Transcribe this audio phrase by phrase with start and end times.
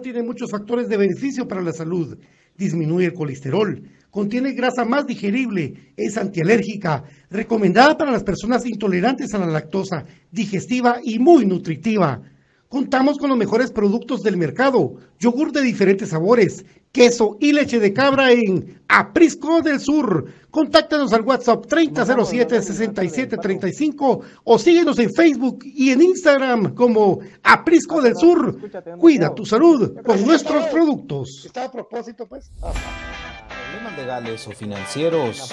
[0.00, 2.18] Tiene muchos factores de beneficio para la salud.
[2.56, 9.38] Disminuye el colesterol, contiene grasa más digerible, es antialérgica, recomendada para las personas intolerantes a
[9.38, 12.20] la lactosa, digestiva y muy nutritiva.
[12.68, 17.94] Contamos con los mejores productos del mercado, yogur de diferentes sabores, queso y leche de
[17.94, 20.26] cabra en Aprisco del Sur.
[20.50, 28.58] Contáctanos al WhatsApp 3007-6735 o síguenos en Facebook y en Instagram como Aprisco del Sur.
[28.98, 31.44] Cuida tu salud con nuestros productos.
[31.46, 32.50] Está a propósito, pues.
[32.60, 35.50] Problemas legales o financieros.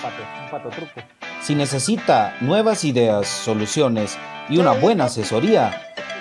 [1.42, 4.18] Si necesita nuevas ideas, soluciones
[4.50, 5.85] y una buena asesoría,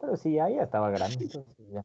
[0.00, 1.28] Pero sí, ahí ya estaba grande.
[1.72, 1.84] ya.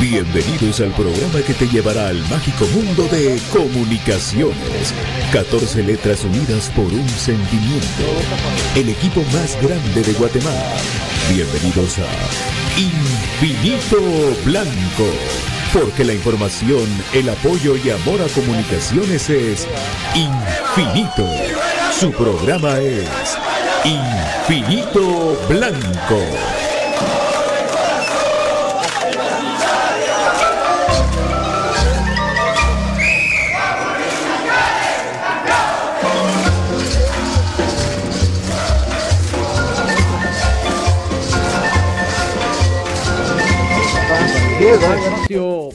[0.00, 4.94] Bienvenidos al programa que te llevará al mágico mundo de comunicaciones.
[5.32, 8.04] 14 letras unidas por un sentimiento.
[8.74, 10.76] El equipo más grande de Guatemala.
[11.28, 12.06] Bienvenidos a
[13.38, 13.98] Infinito
[14.46, 15.04] Blanco.
[15.70, 19.68] Porque la información, el apoyo y amor a comunicaciones es
[20.14, 21.28] infinito.
[21.92, 23.06] Su programa es
[23.84, 26.65] Infinito Blanco.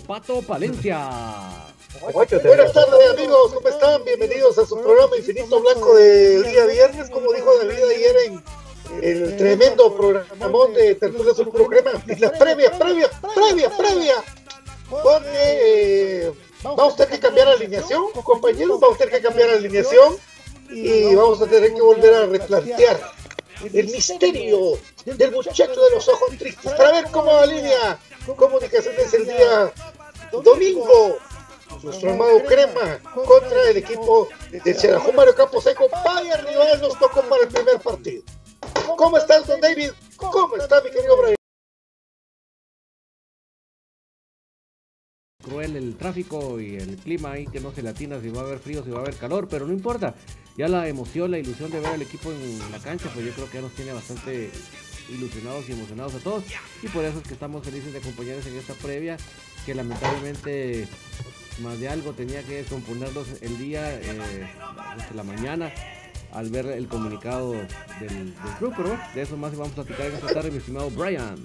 [0.05, 1.07] Pato Palencia.
[2.13, 4.03] Buenas tardes amigos, ¿cómo están?
[4.03, 8.43] Bienvenidos a su programa Infinito Blanco del día viernes, como dijo David ayer en
[9.01, 14.23] el tremendo programón de Tertulia Sur Crema, y las previas, previas, previas, previas,
[14.89, 20.17] porque eh, vamos a tener que cambiar alineación, compañeros, vamos a tener que cambiar alineación
[20.69, 22.99] y vamos a tener que volver a replantear
[23.63, 27.99] el misterio del muchacho de los ojos tristes para ver cómo alinea
[28.35, 29.71] comunicaciones el día
[30.31, 31.17] domingo.
[31.83, 35.89] Nuestro amado Crema contra el equipo de Cherajón Mario Camposeco.
[36.03, 38.23] Vaya rival nos tocó para el primer partido.
[38.97, 39.91] ¿Cómo estás, don David?
[40.17, 41.40] ¿Cómo está, mi querido Brian?
[45.41, 48.59] Cruel el tráfico y el clima ahí que no se latina si va a haber
[48.59, 50.15] frío, si va a haber calor, pero no importa.
[50.57, 53.49] Ya la emoción, la ilusión de ver al equipo en la cancha, pues yo creo
[53.49, 54.51] que ya nos tiene bastante
[55.09, 56.43] ilusionados y emocionados a todos.
[56.81, 59.17] Y por eso es que estamos felices de acompañarles en esta previa,
[59.65, 60.87] que lamentablemente
[61.61, 64.47] más de algo tenía que descomponerlos el día, eh,
[65.13, 65.71] la mañana,
[66.33, 67.67] al ver el comunicado del,
[68.09, 68.73] del club.
[68.75, 71.37] Pero de eso más vamos a platicar esta tarde, mi estimado Brian.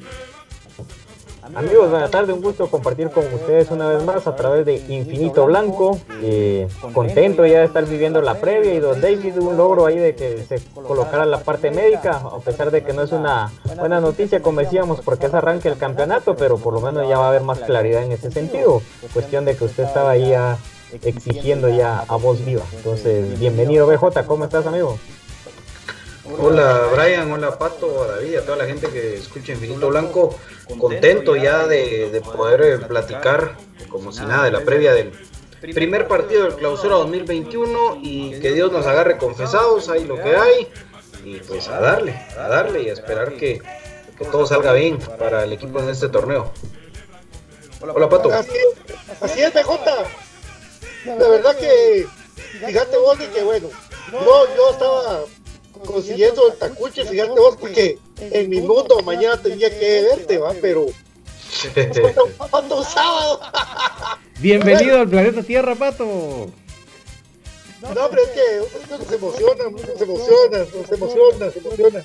[1.54, 5.46] Amigos, buenas tardes, un gusto compartir con ustedes una vez más a través de Infinito
[5.46, 5.96] Blanco.
[6.20, 10.16] Eh, contento ya de estar viviendo la previa y don David un logro ahí de
[10.16, 14.42] que se colocara la parte médica, a pesar de que no es una buena noticia
[14.42, 17.42] como decíamos porque es arranque el campeonato, pero por lo menos ya va a haber
[17.42, 18.82] más claridad en ese sentido.
[19.12, 20.58] Cuestión de que usted estaba ahí ya
[21.02, 22.64] exigiendo ya a voz viva.
[22.72, 24.98] Entonces, bienvenido BJ, ¿cómo estás amigo?
[26.28, 30.36] Hola Brian, hola Pato, a David, a toda la gente que escucha Infinito Blanco.
[30.78, 33.56] Contento ya de, de poder eh, platicar
[33.88, 35.12] como si nada de la previa del
[35.60, 40.68] primer partido del clausura 2021 y que Dios nos agarre confesados, ahí lo que hay.
[41.24, 43.62] Y pues a darle, a darle y a esperar que,
[44.18, 46.52] que todo salga bien para el equipo en este torneo.
[47.80, 48.32] Hola Pato.
[48.32, 48.58] Así,
[49.20, 49.86] así es, BJ.
[51.06, 52.06] La verdad que,
[52.66, 53.68] fíjate vos de que bueno,
[54.10, 55.20] no, yo estaba
[55.84, 60.86] consiguiendo el tacuche, fíjate vos, porque en mi mundo mañana tenía que verte, va, pero
[62.50, 63.40] falta un sábado.
[64.38, 66.50] Bienvenido al planeta Tierra, Pato.
[67.82, 72.04] No, hombre, es que uno se emociona, uno se emociona, se emociona, se emociona.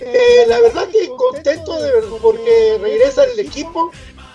[0.00, 3.90] Eh, la verdad que contento de verdad porque regresa el equipo,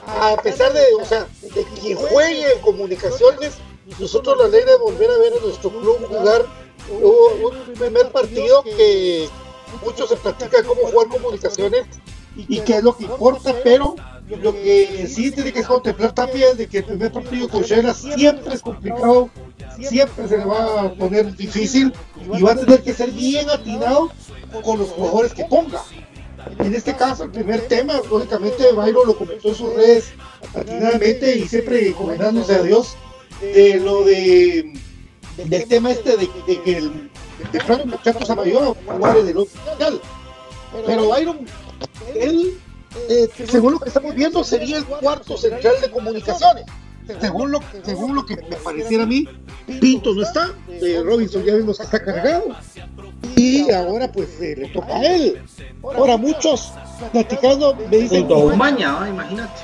[0.05, 3.53] a pesar de, o sea, de quien juegue en comunicaciones,
[3.99, 6.45] nosotros la ley de volver a ver a nuestro club jugar
[6.89, 9.27] un primer partido que
[9.83, 11.85] mucho se practica cómo jugar comunicaciones
[12.35, 13.95] y que es lo que importa, pero
[14.41, 17.93] lo que sí tiene que contemplar también es de que el primer partido con Shela
[17.93, 19.29] siempre es complicado,
[19.79, 21.93] siempre se le va a poner difícil
[22.33, 24.11] y va a tener que ser bien atinado
[24.63, 25.81] con los jugadores que ponga.
[26.59, 30.13] En este caso, el primer tema, lógicamente, Byron lo comentó en sus redes
[30.55, 32.95] atinadamente y siempre encomendándose a Dios
[33.41, 34.73] de lo de
[35.37, 37.09] del tema este de, de que el
[37.51, 40.01] de plano muchachos a mayor jugar en el otro mundial.
[40.85, 41.39] Pero Byron,
[42.15, 42.57] él,
[43.09, 46.65] eh, según lo que estamos viendo, sería el cuarto central de comunicaciones.
[47.19, 49.27] Según lo, según lo que me pareciera a mí,
[49.81, 52.55] Pinto no está, eh, Robinson ya vimos que está cargado.
[53.35, 55.41] Y ahora pues eh, le toca a él.
[55.83, 56.71] Ahora muchos
[57.11, 58.19] platicando me dicen...
[58.21, 59.07] Junto a Umaña, ¿no?
[59.07, 59.61] imagínate.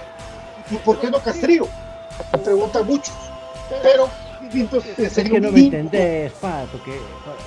[0.72, 1.68] ¿Y por qué no Castrillo?
[2.34, 3.14] Me preguntan muchos.
[3.82, 4.10] Pero
[4.54, 7.00] eh, Es sería que un no me entendés, Pato, que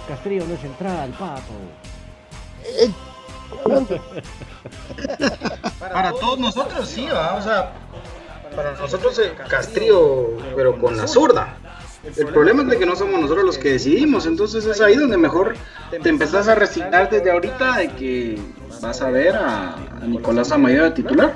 [0.09, 1.53] Castrillo no es central, Pato.
[2.65, 2.91] Eh,
[5.79, 7.35] Para todos nosotros sí, ¿va?
[7.35, 7.73] o sea,
[8.55, 11.57] para nosotros el Castrillo, pero con la zurda.
[12.17, 15.19] El problema es de que no somos nosotros los que decidimos, entonces es ahí donde
[15.19, 15.55] mejor
[15.91, 18.41] te empezás a resignar desde ahorita de que
[18.81, 21.35] vas a ver a, a Nicolás Amaya de titular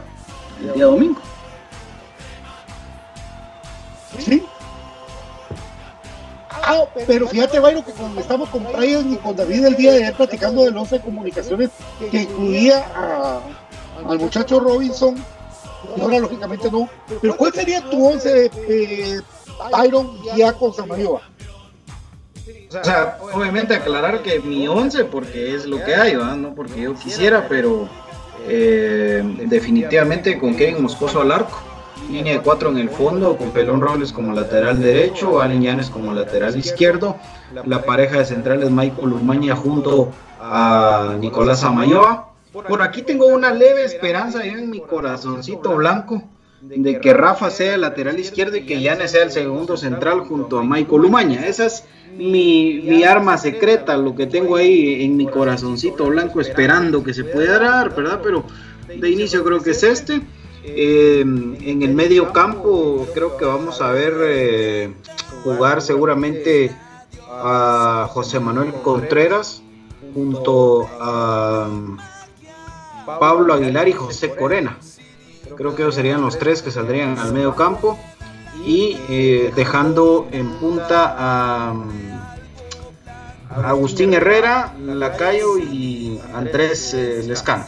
[0.62, 1.20] el día domingo.
[4.18, 4.42] Sí.
[6.62, 9.98] Ah, pero fíjate, Byron, que cuando estamos con Brian y con David el día de
[9.98, 11.70] ayer platicando del 11 de comunicaciones
[12.10, 12.84] que incluía
[14.08, 15.16] al muchacho Robinson,
[15.96, 16.88] y ahora lógicamente no,
[17.20, 19.20] pero ¿cuál sería tu 11 eh,
[19.70, 21.22] Byron ya con Samayoa?
[22.80, 26.34] O sea, obviamente aclarar que mi 11 porque es lo que hay, ¿va?
[26.34, 27.88] no porque yo quisiera, pero
[28.48, 31.62] eh, definitivamente con Kevin Moscoso al arco.
[32.10, 36.12] Línea de 4 en el fondo, con Pelón Robles como lateral derecho, Allen Llanes como
[36.12, 37.16] lateral izquierdo.
[37.66, 42.30] La pareja de centrales Michael Umaña junto a Nicolás Amayoa.
[42.52, 46.22] Por aquí tengo una leve esperanza ya en mi corazoncito blanco
[46.68, 50.64] de que Rafa sea lateral izquierdo y que Llanes sea el segundo central junto a
[50.64, 51.46] Michael Umaña.
[51.46, 51.84] Esa es
[52.16, 57.24] mi, mi arma secreta, lo que tengo ahí en mi corazoncito blanco esperando que se
[57.24, 58.20] pueda dar, ¿verdad?
[58.22, 58.44] Pero
[58.88, 60.22] de inicio creo que es este.
[60.66, 64.94] Eh, en el medio campo creo que vamos a ver eh,
[65.42, 66.74] jugar seguramente
[67.30, 69.62] a José Manuel Contreras
[70.14, 71.98] junto a um,
[73.04, 74.78] Pablo Aguilar y José Corena.
[75.54, 77.98] Creo que ellos serían los tres que saldrían al medio campo
[78.64, 81.90] y eh, dejando en punta a um,
[83.50, 87.66] Agustín Herrera, Lacayo y Andrés eh, Lescano.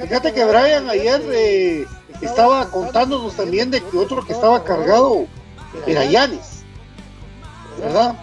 [0.00, 1.86] Fíjate que Brian ayer eh,
[2.20, 5.26] estaba contándonos también de que otro que estaba cargado
[5.86, 6.62] era Yanis,
[7.80, 8.16] ¿verdad?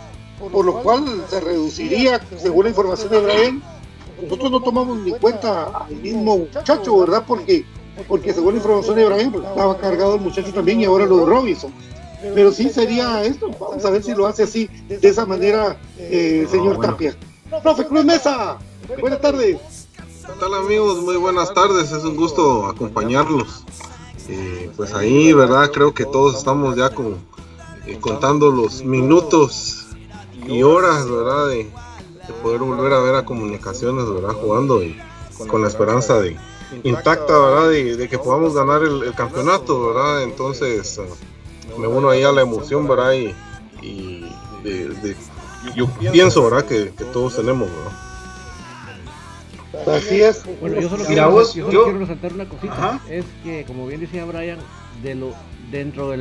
[0.51, 3.63] Por lo cual se reduciría, según la información de Brian,
[4.21, 7.23] nosotros no tomamos ni cuenta al mismo muchacho, ¿verdad?
[7.27, 7.65] Porque,
[8.07, 11.17] porque según la información de Brian, pues, estaba cargado el muchacho también y ahora lo
[11.17, 11.73] de Robinson.
[12.33, 16.47] Pero sí sería esto, vamos a ver si lo hace así, de esa manera, eh,
[16.49, 16.93] señor bueno.
[16.93, 17.15] Tapia.
[17.61, 18.57] Profe Cruz Mesa,
[18.99, 19.57] buenas tardes.
[20.25, 21.01] ¿Qué tal amigos?
[21.03, 23.63] Muy buenas tardes, es un gusto acompañarlos.
[24.27, 25.69] Eh, pues ahí, ¿verdad?
[25.71, 27.17] Creo que todos estamos ya con,
[27.85, 29.85] eh, contando los minutos
[30.47, 31.49] y horas, ¿verdad?
[31.49, 31.71] De,
[32.41, 34.33] poder volver a ver a comunicaciones, ¿verdad?
[34.33, 34.99] Jugando y
[35.47, 36.35] con la esperanza de
[36.83, 37.69] intacta, ¿verdad?
[37.69, 40.23] De, que podamos ganar el, campeonato, ¿verdad?
[40.23, 43.13] Entonces uh, me uno ahí a la emoción, ¿verdad?
[43.13, 44.25] Y,
[44.63, 45.15] de,
[45.75, 46.65] yo pienso, ¿verdad?
[46.65, 48.04] Que, que todos tenemos, ¿verdad?
[49.87, 50.43] Así es.
[50.59, 52.99] Bueno, yo solo, quiero, quiero resaltar una cosita.
[53.09, 54.59] Es que, como bien decía Brian,
[55.03, 55.33] de lo,
[55.71, 56.17] dentro de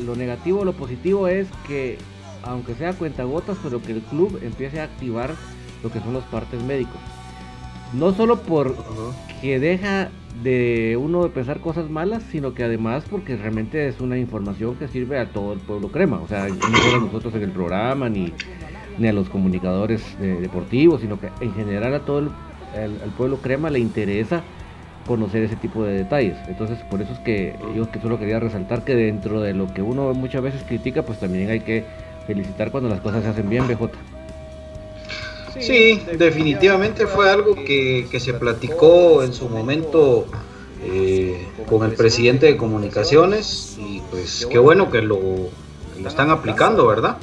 [0.00, 1.98] lo, negativo, lo positivo es que,
[2.42, 5.34] aunque sea cuentagotas, pero que el club empiece a activar
[5.82, 7.00] lo que son los partes médicos.
[7.92, 8.76] No solo por
[9.40, 10.10] que deja
[10.42, 14.88] de uno de pensar cosas malas, sino que además porque realmente es una información que
[14.88, 16.20] sirve a todo el pueblo crema.
[16.20, 18.32] O sea, no solo a nosotros en el programa, ni,
[18.98, 22.30] ni a los comunicadores deportivos, sino que en general a todo el
[22.76, 24.42] al, pueblo crema le interesa
[25.06, 26.36] conocer ese tipo de detalles.
[26.48, 29.82] Entonces, por eso es que yo que solo quería resaltar que dentro de lo que
[29.82, 31.84] uno muchas veces critica, pues también hay que
[32.26, 33.90] felicitar cuando las cosas se hacen bien, BJ.
[35.60, 40.26] Sí, definitivamente fue algo que, se platicó en su momento
[40.84, 45.18] eh, con el presidente de comunicaciones y pues qué bueno que lo,
[45.96, 47.16] que lo están aplicando, ¿verdad?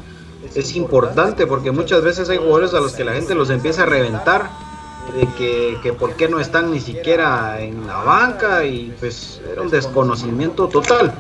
[0.54, 3.86] Es importante porque muchas veces hay jugadores a los que la gente los empieza a
[3.86, 4.50] reventar
[5.14, 9.62] de que, que por qué no están ni siquiera en la banca y pues era
[9.62, 11.14] un desconocimiento total.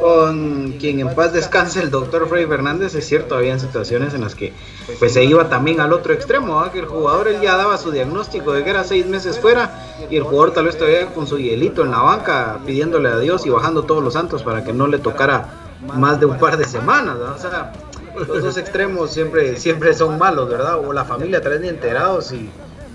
[0.00, 4.34] Con quien en paz descanse el doctor Freddy Fernández, es cierto, había situaciones en las
[4.34, 4.52] que
[4.98, 8.52] pues se iba también al otro extremo, que el jugador él ya daba su diagnóstico
[8.52, 9.70] de que era seis meses fuera
[10.10, 13.46] y el jugador tal vez todavía con su hielito en la banca pidiéndole a Dios
[13.46, 15.50] y bajando todos los santos para que no le tocara
[15.94, 17.72] más de un par de semanas, o sea,
[18.16, 20.78] los extremos siempre, siempre son malos, ¿verdad?
[20.78, 22.50] O la familia trae de enterados y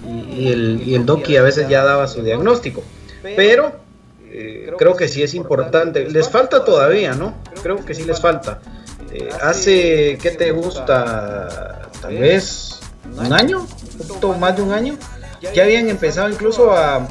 [0.07, 2.83] y, el, y el Doki a veces ya daba su diagnóstico.
[3.21, 3.73] Pero
[4.29, 6.09] eh, creo que sí es importante.
[6.09, 7.35] Les falta todavía, ¿no?
[7.61, 8.61] Creo que sí les falta.
[9.11, 11.89] Eh, hace, ¿qué te gusta?
[12.01, 12.79] Tal vez
[13.17, 14.97] un año, un poquito más de un año.
[15.53, 17.07] Ya habían empezado incluso a,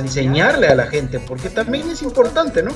[0.00, 2.72] enseñarle a la gente, porque también es importante, ¿no?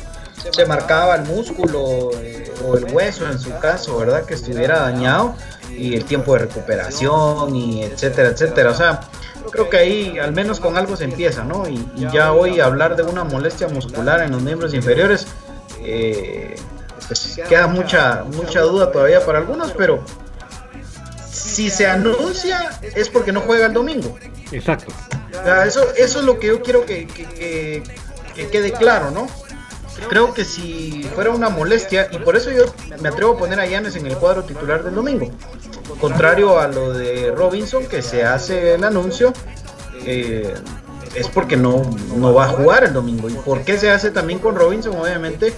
[0.53, 4.25] Se marcaba el músculo eh, o el hueso en su caso, ¿verdad?
[4.25, 5.35] Que estuviera dañado
[5.71, 8.71] y el tiempo de recuperación y etcétera, etcétera.
[8.71, 9.01] O sea,
[9.51, 11.69] creo que ahí al menos con algo se empieza, ¿no?
[11.69, 15.27] Y, ya hoy hablar de una molestia muscular en los miembros inferiores,
[15.81, 16.57] eh,
[17.07, 20.03] pues queda mucha, mucha duda todavía para algunos, pero
[21.31, 24.17] si se anuncia es porque no juega el domingo.
[24.53, 24.93] Exacto.
[25.67, 27.83] eso, eso es lo que yo quiero que, que,
[28.35, 29.27] que quede claro, ¿no?
[30.09, 32.65] Creo que si fuera una molestia, y por eso yo
[33.01, 35.31] me atrevo a poner a Yanes en el cuadro titular del domingo,
[36.01, 39.33] contrario a lo de Robinson, que se hace el anuncio,
[40.05, 40.55] eh,
[41.15, 41.83] es porque no,
[42.17, 43.29] no va a jugar el domingo.
[43.29, 44.97] ¿Y por qué se hace también con Robinson?
[44.97, 45.53] Obviamente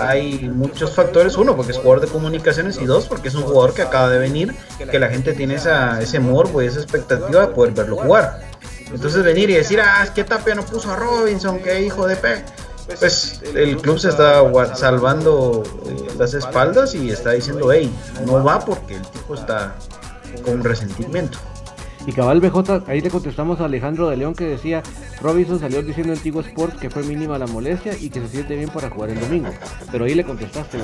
[0.00, 1.36] hay muchos factores.
[1.36, 4.18] Uno, porque es jugador de comunicaciones y dos, porque es un jugador que acaba de
[4.18, 4.54] venir,
[4.90, 8.40] que la gente tiene esa, ese morbo y esa expectativa de poder verlo jugar.
[8.92, 12.16] Entonces venir y decir, ah, es que Tapia no puso a Robinson, que hijo de
[12.16, 12.44] pe
[12.86, 14.42] pues el club se está
[14.74, 17.90] salvando eh, las espaldas y está diciendo, hey,
[18.26, 19.74] no va porque el tipo está
[20.44, 21.38] con resentimiento.
[22.06, 24.82] Y cabal BJ, ahí le contestamos a Alejandro de León que decía,
[25.22, 28.56] Robinson salió diciendo en Antiguo Sport que fue mínima la molestia y que se siente
[28.56, 29.48] bien para jugar el domingo.
[29.90, 30.78] Pero ahí le contestaste,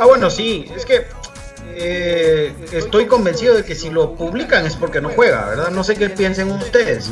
[0.00, 1.06] Ah, bueno, sí, es que
[1.80, 5.70] eh, estoy convencido de que si lo publican es porque no juega, ¿verdad?
[5.70, 7.10] No sé qué piensen ustedes,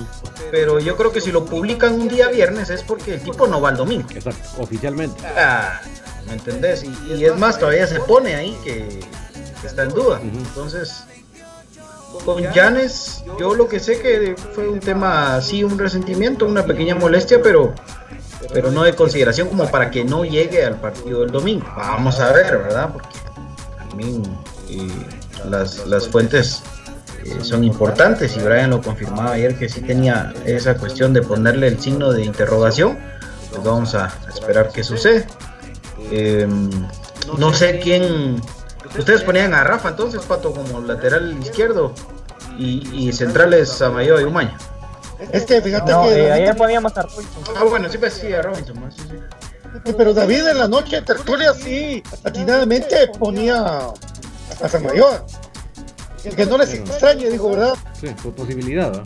[0.51, 3.61] pero yo creo que si lo publican un día viernes es porque el tipo no
[3.61, 4.09] va el domingo.
[4.13, 5.23] Exacto, oficialmente.
[5.37, 5.81] Ah,
[6.27, 6.85] ¿Me entendés?
[6.85, 9.01] Y, es más, todavía se pone ahí que,
[9.65, 10.21] está en duda.
[10.21, 11.05] Entonces,
[12.25, 16.95] con Janes, yo lo que sé que fue un tema, sí, un resentimiento, una pequeña
[16.95, 17.73] molestia, pero
[18.53, 21.67] pero no de consideración como para que no llegue al partido del domingo.
[21.77, 22.91] Vamos a ver, ¿verdad?
[22.93, 23.09] Porque
[23.89, 24.23] también
[25.49, 26.63] las, las fuentes
[27.25, 31.69] eh, son importantes y Brian lo confirmaba ayer que sí tenía esa cuestión de ponerle
[31.69, 32.99] el signo de interrogación.
[33.51, 35.27] Pues vamos a esperar qué sucede.
[36.11, 36.71] Em,
[37.39, 38.41] no sé quién.
[38.99, 41.93] Ustedes ponían a Rafa entonces, Pato, como lateral izquierdo
[42.59, 44.57] y, y centrales a Mayo y Umaña.
[45.33, 46.27] Es que fíjate que.
[46.27, 47.43] Eh, ayer poníamos a Robinson.
[47.57, 48.77] Ah, bueno, sí, pues sí, a Robinson.
[48.95, 49.93] Sí, sí.
[49.97, 53.89] Pero David en la noche, tertulia, sí, atinadamente ponía
[54.61, 55.25] a San Mayor.
[56.35, 57.75] Que no les extrañe, dijo, ¿verdad?
[58.01, 59.03] Sí, fue posibilidad, ¿no?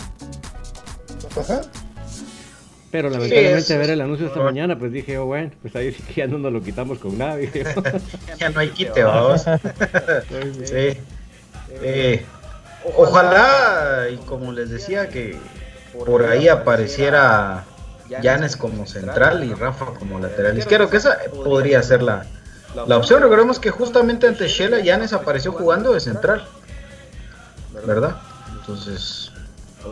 [1.40, 1.60] Ajá.
[2.90, 6.14] Pero lamentablemente ver el anuncio esta mañana, pues dije, oh, bueno, pues ahí sí que
[6.14, 7.50] ya no nos lo quitamos con nadie.
[8.38, 9.42] ya no hay quite, vamos.
[10.64, 10.98] sí.
[11.82, 12.24] Eh,
[12.96, 15.36] ojalá, y como les decía, que
[15.92, 17.64] por ahí apareciera
[18.22, 22.26] Yanes como central y Rafa como lateral izquierdo, que esa podría ser la,
[22.74, 23.22] la opción.
[23.22, 26.46] Recordemos que justamente ante Shela Yanes apareció jugando de central,
[27.86, 28.16] ¿verdad?
[28.58, 29.32] Entonces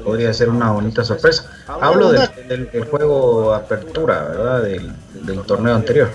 [0.05, 1.51] podría ser una bonita sorpresa.
[1.67, 4.63] Hablo del, juego apertura, ¿verdad?
[4.63, 6.11] Del, del torneo anterior.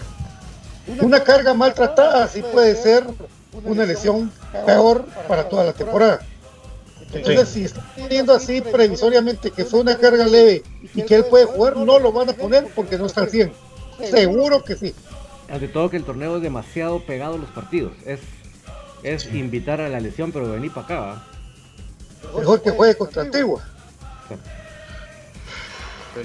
[1.02, 3.06] Una carga maltratada sí puede ser
[3.64, 4.32] una lesión
[4.66, 6.20] peor para toda la temporada.
[7.14, 10.64] Entonces, si está viendo así previsoriamente que fue una carga leve
[10.96, 13.54] y que él puede jugar, no lo van a poner porque no está al 100.
[14.10, 14.96] Seguro que sí.
[15.50, 17.94] Ante todo que el torneo es demasiado pegado a los partidos.
[18.06, 18.22] Es,
[19.04, 21.24] es invitar a la lesión, pero venir para acá.
[22.38, 23.62] Mejor que juegue contra Antigua.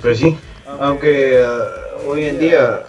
[0.02, 0.36] Pues sí,
[0.80, 2.82] aunque uh, hoy en día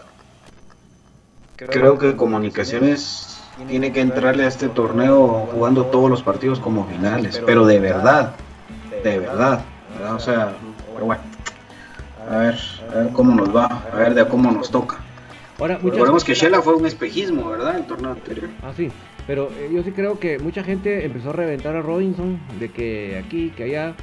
[1.55, 7.41] creo que comunicaciones tiene que entrarle a este torneo jugando todos los partidos como finales,
[7.45, 8.33] pero de verdad,
[9.03, 9.61] de verdad,
[10.13, 10.53] o sea,
[10.93, 11.21] pero bueno,
[12.29, 12.59] a ver,
[12.91, 14.97] a ver cómo nos va, a ver de cómo nos toca.
[15.59, 17.77] Ahora, Recordemos que Shela fue un espejismo, ¿verdad?
[17.77, 18.49] El torneo anterior.
[18.63, 18.89] Ah, sí,
[19.27, 23.21] pero eh, yo sí creo que mucha gente empezó a reventar a Robinson, de que
[23.23, 23.93] aquí, que allá,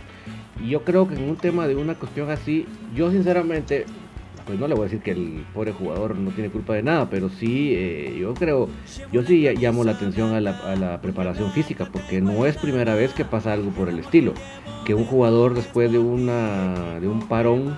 [0.62, 3.86] y yo creo que en un tema de una cuestión así, yo sinceramente
[4.46, 7.10] pues no le voy a decir que el pobre jugador no tiene culpa de nada,
[7.10, 8.68] pero sí, eh, yo creo,
[9.12, 13.24] yo sí llamo la atención a la, preparación física, porque no es primera vez que
[13.24, 14.32] pasa algo por el estilo,
[14.84, 17.76] que un jugador después de, una, de un parón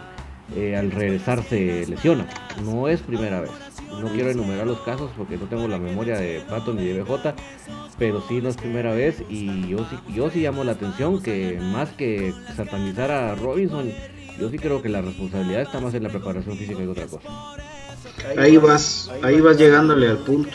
[0.55, 2.27] eh, al regresar se lesiona,
[2.62, 3.67] no es primera vez.
[4.01, 7.35] No quiero enumerar los casos porque no tengo la memoria de Pato ni de BJ,
[7.98, 11.59] pero sí no es primera vez y yo sí, yo sí llamo la atención que
[11.61, 13.90] más que satanizar a Robinson,
[14.38, 17.29] yo sí creo que la responsabilidad está más en la preparación física que otra cosa.
[18.37, 20.51] Ahí vas, ahí vas llegándole al punto.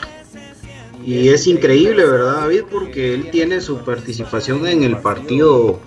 [1.06, 2.64] Y es increíble, ¿verdad, David?
[2.72, 5.80] Porque él tiene su participación en el partido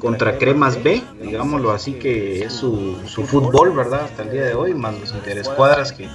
[0.00, 4.02] contra Cremas B, digámoslo así, que es su, fútbol, ¿verdad?
[4.04, 6.08] Hasta el día de hoy, más los interescuadras que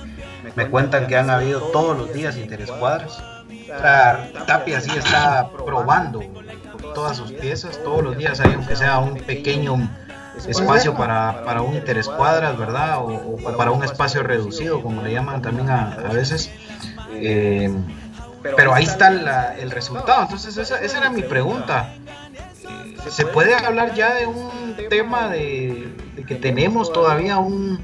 [0.55, 3.21] me cuentan que han habido todos los días interescuadras.
[4.47, 6.21] Tapia sí está probando
[6.93, 9.89] todas sus piezas, todos los días hay, aunque sea un pequeño
[10.47, 12.99] espacio para, para un interescuadras, ¿verdad?
[12.99, 16.51] O, para un espacio reducido, como le llaman también a, veces.
[17.13, 17.71] Eh,
[18.41, 20.23] pero ahí está el resultado.
[20.23, 21.93] Entonces, esa, era mi pregunta.
[23.09, 25.93] ¿Se puede hablar ya de un tema de,
[26.27, 27.83] que tenemos todavía un,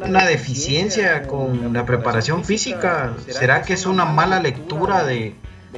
[0.00, 3.14] una deficiencia con la preparación física?
[3.28, 5.34] ¿Será que es una mala lectura de,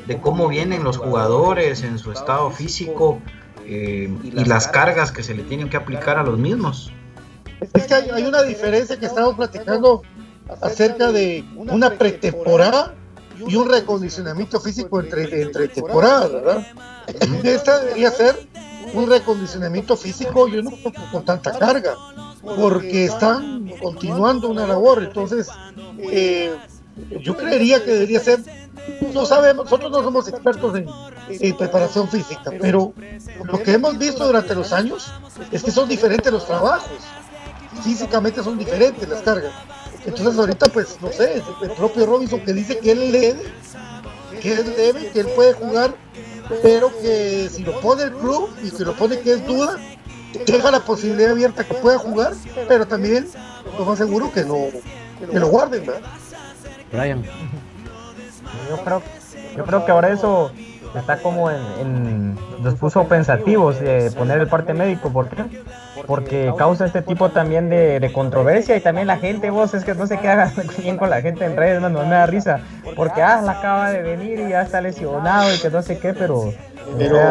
[0.07, 3.21] de cómo vienen los jugadores en su estado físico?
[3.69, 6.93] Eh, y las cargas que se le tienen que aplicar a los mismos.
[7.75, 10.03] Es que hay, una diferencia que estamos platicando
[10.61, 12.95] acerca de una pretemporada
[13.45, 16.67] y un recondicionamiento físico entre, entre temporadas, ¿verdad?
[17.43, 18.37] Esta debería ser
[18.95, 20.71] un recondicionamiento físico, yo no
[21.11, 21.97] con tanta carga,
[22.57, 25.49] porque están continuando una labor, entonces
[25.99, 26.55] eh,
[27.21, 28.41] yo creería que debería ser
[29.13, 30.77] no sabemos, nosotros no somos expertos
[31.29, 32.93] en, preparación física, pero
[33.45, 35.13] lo que hemos visto durante los años
[35.51, 36.91] es que son diferentes los trabajos.
[37.83, 39.53] Físicamente son diferentes las cargas.
[40.05, 43.43] Entonces ahorita pues no sé, el propio Robinson que dice que él debe,
[44.41, 45.95] que él debe, que él puede jugar,
[46.63, 49.79] pero que si lo pone el club y si lo pone que es duda,
[50.45, 52.35] deja la posibilidad abierta que pueda jugar,
[52.69, 53.29] pero también
[53.79, 54.69] lo más seguro que lo,
[55.31, 56.03] que lo guarden, ¿verdad?
[56.93, 57.25] Brian.
[58.71, 59.03] Yo creo,
[59.57, 60.51] yo creo que ahora eso
[61.01, 65.45] está como en, nos puso pensativos de poner el parte médico, ¿por qué?
[66.07, 70.07] Porque causa este tipo también de, controversia y también la gente, vos, es que no
[70.07, 72.61] se queda bien con la gente en redes, no, me da risa,
[72.95, 76.15] porque ah, la acaba de venir y ya está lesionado y que no sé qué,
[76.15, 76.53] pero,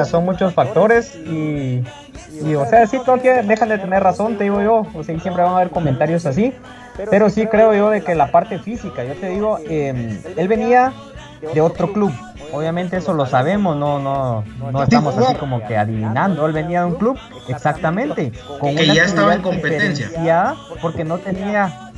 [0.05, 1.83] son muchos factores y,
[2.55, 5.53] o sea, sí, que dejan de tener razón, te digo yo, o sea, siempre van
[5.53, 6.53] a haber comentarios así,
[7.09, 10.93] pero sí creo yo de que la parte física, yo te digo, em, él venía
[11.53, 12.11] de otro club.
[12.51, 16.45] Obviamente eso lo sabemos, no, no, no estamos así como que adivinando.
[16.45, 20.55] Él venía de un club, exactamente, con que ya estaba en competencia.
[20.81, 21.91] Porque no tenía,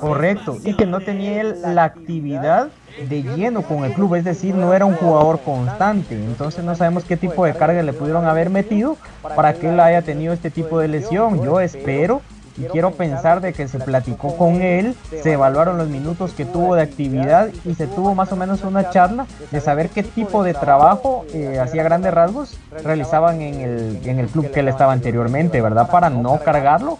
[0.00, 2.68] correcto, y que no tenía la actividad
[3.08, 6.14] de lleno con el club, es decir, no era un jugador constante.
[6.14, 8.96] Entonces no sabemos qué tipo de carga le pudieron haber metido
[9.34, 11.44] para que él haya tenido este tipo de lesión.
[11.44, 12.22] Yo espero
[12.56, 16.74] y quiero pensar de que se platicó con él, se evaluaron los minutos que tuvo
[16.74, 20.54] de actividad y se tuvo más o menos una charla de saber qué tipo de
[20.54, 25.60] trabajo, eh, hacía grandes rasgos, realizaban en el, en el club que él estaba anteriormente,
[25.60, 25.90] ¿verdad?
[25.90, 26.98] Para no cargarlo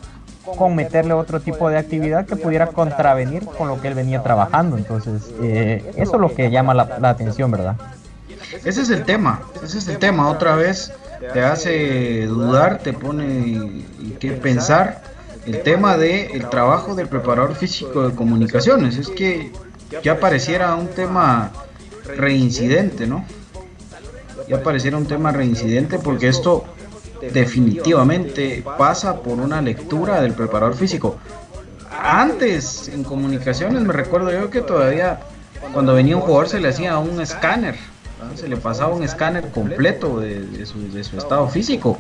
[0.56, 4.76] con meterle otro tipo de actividad que pudiera contravenir con lo que él venía trabajando.
[4.76, 7.76] Entonces, eh, eso es lo que llama la, la atención, ¿verdad?
[8.64, 10.92] Ese es el tema, ese es el tema, otra vez
[11.32, 13.84] te hace dudar, te pone
[14.20, 15.02] que pensar
[15.46, 18.98] el tema del el trabajo del preparador físico de comunicaciones.
[18.98, 19.52] Es que
[20.02, 21.52] ya pareciera un tema
[22.16, 23.24] reincidente, ¿no?
[24.48, 26.64] Ya pareciera un tema reincidente porque esto
[27.32, 31.16] definitivamente pasa por una lectura del preparador físico.
[31.90, 35.20] Antes en comunicaciones me recuerdo yo que todavía
[35.72, 37.76] cuando venía un jugador se le hacía un escáner,
[38.34, 40.78] se le pasaba un escáner completo de, su,
[41.16, 41.98] estado físico,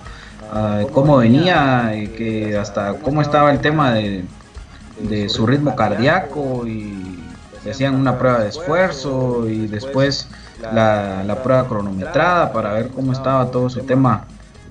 [0.92, 4.24] cómo venía, que hasta cómo estaba el tema de,
[5.28, 7.22] su ritmo cardíaco y
[7.68, 10.28] hacían una prueba de esfuerzo y después
[10.60, 14.24] la, prueba cronometrada para ver cómo estaba todo su tema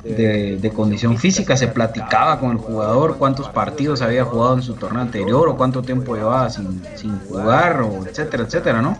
[0.04, 5.02] de, condición física, se platicaba con el jugador cuántos partidos había jugado en su torneo
[5.02, 6.82] anterior o cuánto tiempo llevaba sin,
[7.28, 8.98] jugar, o etcétera, etcétera, ¿no?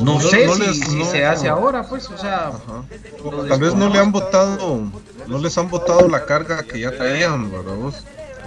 [0.00, 2.52] No, sé si, se hace ahora, pues, o sea,
[3.48, 4.82] tal vez no le han votado,
[5.26, 7.74] no les han votado la carga que ya traían, ¿verdad?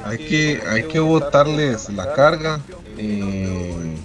[0.05, 2.59] Hay que, hay que votarles la carga
[2.97, 3.97] eh,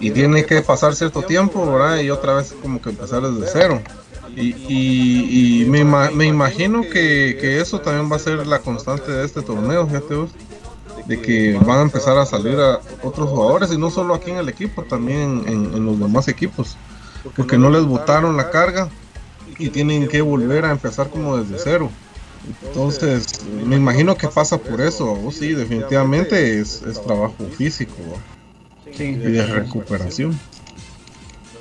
[0.00, 1.98] y tiene que pasar cierto tiempo, ¿verdad?
[1.98, 3.82] Y otra vez como que empezar desde cero.
[4.36, 9.86] Y, me, me, imagino que, eso también va a ser la constante de este torneo,
[9.86, 10.30] fíjate vos,
[11.06, 14.38] de que van a empezar a salir a otros jugadores y no solo aquí en
[14.38, 16.76] el equipo, también en, los demás equipos,
[17.36, 18.88] porque no les botaron la carga
[19.58, 21.90] y tienen que volver a empezar como desde cero.
[22.62, 23.26] Entonces,
[23.66, 27.94] me imagino que pasa por eso, sí, definitivamente es, trabajo físico
[28.86, 30.38] y de recuperación.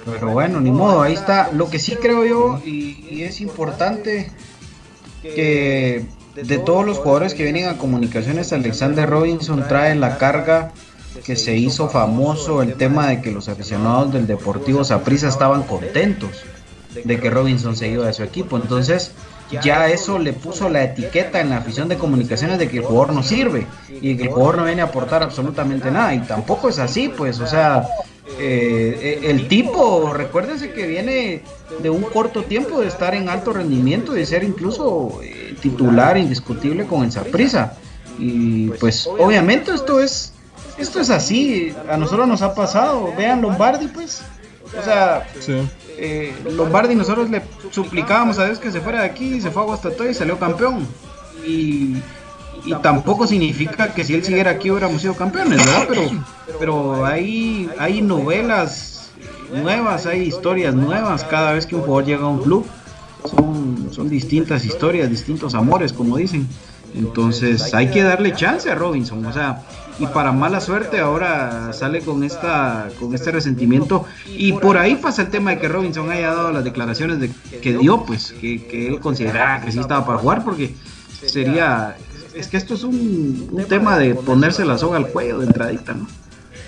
[0.06, 1.52] Pero bueno, ni modo, ahí está.
[1.52, 4.32] Lo que sí creo yo, y, es importante
[5.24, 6.06] que
[6.36, 10.72] de todos los jugadores que vienen a comunicaciones, Alexander Robinson trae la carga
[11.24, 16.32] que se hizo famoso el tema de que los aficionados del Deportivo Saprissa estaban contentos
[17.04, 18.58] de que Robinson se iba de su equipo.
[18.58, 19.12] Entonces,
[19.64, 23.14] ya eso le puso la etiqueta en la afición de comunicaciones de que el jugador
[23.14, 23.68] no sirve
[24.02, 26.14] y que el jugador no viene a aportar absolutamente nada.
[26.14, 27.88] Y tampoco es así, pues, o sea,
[28.40, 31.44] eh, el tipo, recuérdense que viene
[31.82, 36.86] de un corto tiempo de estar en alto rendimiento, de ser incluso eh, titular indiscutible
[36.86, 37.74] con el Saprisa.
[38.20, 40.32] Y pues obviamente esto es
[40.78, 44.22] esto es así, a nosotros nos ha pasado, vean Lombardi pues,
[44.78, 45.26] o sea,
[45.98, 49.66] eh, Lombardi nosotros le suplicábamos a Dios que se fuera de aquí, se fue a
[49.66, 50.86] Guastatoya y salió campeón.
[51.48, 51.96] Y
[52.66, 55.86] y tampoco significa que si él siguiera aquí hubiéramos sido campeones, ¿verdad?
[55.88, 56.02] Pero,
[56.60, 59.12] pero hay, hay novelas
[59.54, 62.66] nuevas, hay historias nuevas cada vez que un jugador llega a un club.
[63.28, 66.48] Son, son distintas historias, distintos amores, como dicen.
[66.96, 69.64] Entonces hay que darle chance a Robinson, o sea,
[70.00, 75.24] y para mala suerte ahora sale con esta con este resentimiento y por ahí pasa
[75.24, 77.30] el tema de que Robinson haya dado las declaraciones de
[77.62, 80.74] que dio, pues, que, que él consideraba que sí estaba para jugar porque
[81.26, 81.98] sería
[82.36, 86.08] es que esto es un, tema de ponerse la soga al cuello de entradita, ¿no?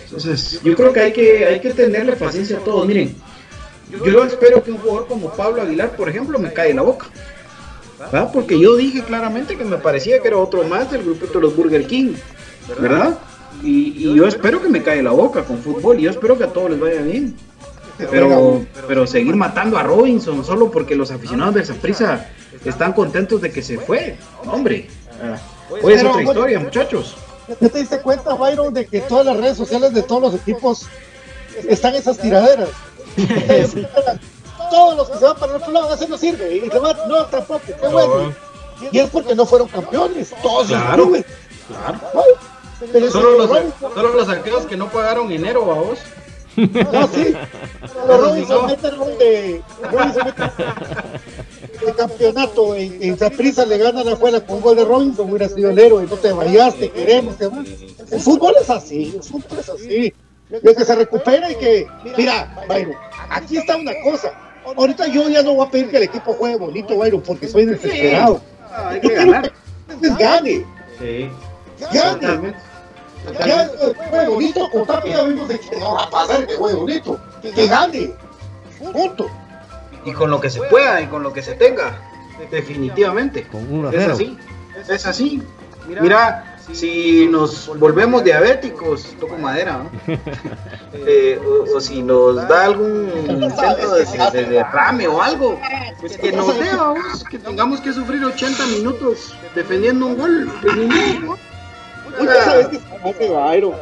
[0.06, 2.88] Entonces, yo creo que hay que, hay que tenerle paciencia a todos.
[2.88, 3.16] Miren,
[3.92, 7.08] yo espero que un jugador como Pablo Aguilar, por ejemplo, me cae en la boca.
[8.00, 8.30] ¿verdad?
[8.32, 11.56] Porque yo dije claramente que me parecía que era otro más del grupito de los
[11.56, 12.14] Burger King,
[12.80, 13.18] ¿verdad?
[13.64, 16.54] Y, yo espero que me cae la boca con fútbol y yo espero que a
[16.54, 17.36] todos les vaya bien.
[18.12, 22.30] Pero, pero seguir matando a Robinson solo porque los aficionados de Zaprisa
[22.64, 24.88] están contentos de que se fue, hombre.
[25.82, 27.18] Hoy es otra historia, muchachos.
[27.60, 30.86] ¿Ya te diste cuenta, Byron, de que todas las redes sociales de todos los equipos
[31.68, 32.70] están esas tiraderas?
[34.70, 36.58] Todos los que se van para el otro lado, eso no sirve.
[36.58, 38.34] Y se van, no, tampoco, qué bueno.
[38.92, 40.34] Y es porque no fueron campeones.
[40.42, 41.12] Todos claro,
[41.68, 42.00] claro.
[43.12, 43.50] solo, los,
[43.94, 46.00] solo los aquellos que no pagaron enero, vos.
[46.58, 47.36] No, sí.
[48.08, 49.62] Pero Robinson Robinson de
[51.86, 55.70] el campeonato en, en Zaprisa le gana la escuela con gol de Robinson, hubiera sido
[55.70, 57.36] el héroe, no te vayas, te queremos.
[58.12, 60.14] El fútbol es así, el fútbol es así.
[60.50, 62.96] De que se recupera y que, mira, Byron,
[63.30, 64.32] aquí está una cosa.
[64.66, 67.66] Ahorita yo ya no voy a pedir que el equipo juegue bonito, Byron, porque soy
[67.66, 68.42] desesperado.
[68.72, 69.52] hay que ganar.
[70.18, 70.66] gane.
[71.00, 71.30] Sí.
[71.94, 72.54] Gane.
[73.46, 73.70] Ya
[74.10, 77.20] juegue bonito, con Tapia vimos de que no va a pasar que juegue bonito.
[77.42, 78.12] Que gane.
[78.94, 79.30] Punto
[80.08, 82.00] y con lo que se pueda y con lo que se tenga,
[82.50, 83.46] definitivamente.
[83.92, 84.38] es así,
[84.88, 85.44] es así.
[86.02, 89.90] Mira, si nos volvemos diabéticos, toco madera,
[90.94, 91.40] eh,
[91.74, 93.96] o, si nos da algún intento
[94.32, 95.60] de, derrame o algo,
[96.00, 96.70] pues que nos dé,
[97.30, 100.52] que tengamos que sufrir 80 minutos defendiendo un gol.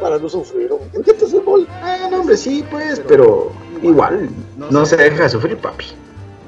[0.00, 0.70] para no sufrir?
[0.72, 1.68] un gol?
[1.82, 5.86] Ah, no, hombre, sí, pues, pero igual, no se deja de sufrir, papi.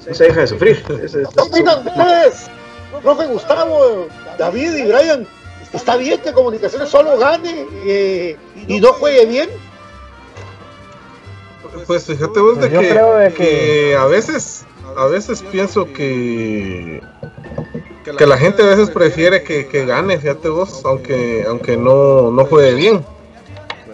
[0.07, 0.83] no se deja de sufrir.
[0.85, 2.49] ¿Qué opinan ustedes?
[3.03, 5.27] Profe Gustavo, David y Brian,
[5.73, 9.51] ¿está bien que Comunicaciones solo gane eh, y no juegue bien?
[11.87, 14.65] Pues fíjate vos de, que, que, a veces,
[14.97, 17.03] a veces pienso que
[18.17, 22.45] que la gente a veces prefiere que, que gane, fíjate vos, aunque aunque no, no
[22.47, 23.05] juegue bien.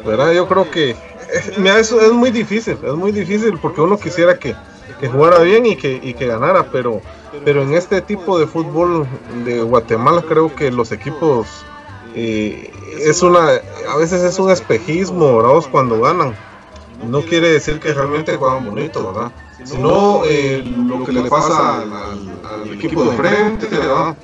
[0.04, 0.32] ¿Verdad?
[0.32, 0.94] Yo creo que
[1.32, 4.54] es, mira, eso es muy difícil, es muy difícil porque uno quisiera que,
[5.04, 7.02] que jugara bien y que, y que ganara, pero
[7.44, 9.06] pero en este tipo de fútbol
[9.44, 11.46] de Guatemala creo que los equipos
[12.14, 13.50] eh, es una
[13.90, 15.68] a veces es un espejismo, ¿verdad?
[15.70, 16.34] Cuando ganan
[17.06, 19.30] no quiere decir que realmente juegan bonito, ¿verdad?
[19.62, 24.16] Sino eh, lo que le pasa al, equipo de frente, ¿verdad?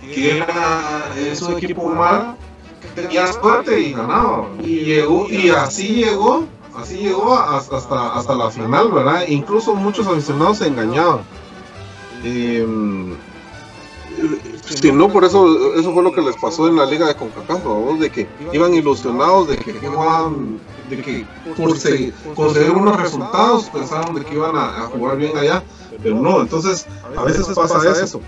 [0.00, 2.36] Que era su equipo mal,
[2.80, 4.46] que tenía suerte y ganaba.
[4.62, 6.44] Y llegó, y así llegó,
[6.76, 9.24] así llegó hasta, hasta, la final, ¿verdad?
[9.28, 11.20] incluso muchos aficionados se engañaban.
[12.24, 12.66] Eh,
[14.64, 17.64] si no, por eso eso fue lo que les pasó en la liga de CONCACAF,
[17.98, 21.70] de que iban ilusionados de que jugaban de que por
[22.34, 25.62] conseguir unos resultados pensaron de que iban a, jugar bien allá,
[26.02, 28.20] pero no, entonces a veces pasa eso.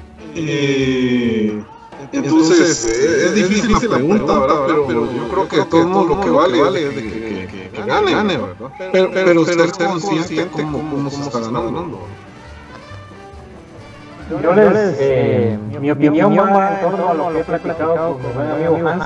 [2.12, 4.56] Entonces es, difícil la pregunta, ¿verdad?
[4.66, 8.70] Pero, yo creo que todo lo que vale, vale es de que, que, gane, ¿verdad?
[8.92, 12.06] Pero, pero, ser consciente cómo, cómo se está ganando.
[14.28, 18.66] Yo les, eh, mi opinión va en torno a lo que he platicado con mi
[18.66, 19.04] amigo Hans,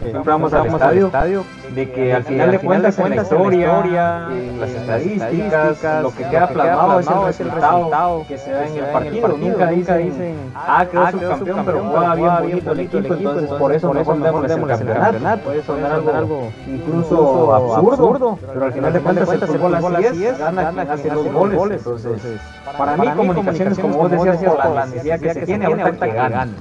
[0.00, 6.02] siempre vamos al estadio, de que al final de cuentas en la historia, las estadísticas,
[6.02, 9.28] lo que queda plasmado es el resultado que se da en el partido.
[9.28, 14.02] Nunca dicen, ah, quedó subcampeón, pero jugaba bien bonito el equipo, entonces por eso no
[14.02, 15.42] pondemos el campeonato.
[15.44, 20.70] Puede sonar algo incluso absurdo, pero al final de cuentas el fútbol así es, gana
[20.70, 21.78] quien hace los goles.
[21.84, 22.40] Entonces,
[22.78, 26.52] para mí comunicaciones, como vos decías, la necesidad que se tiene ahorita que gane.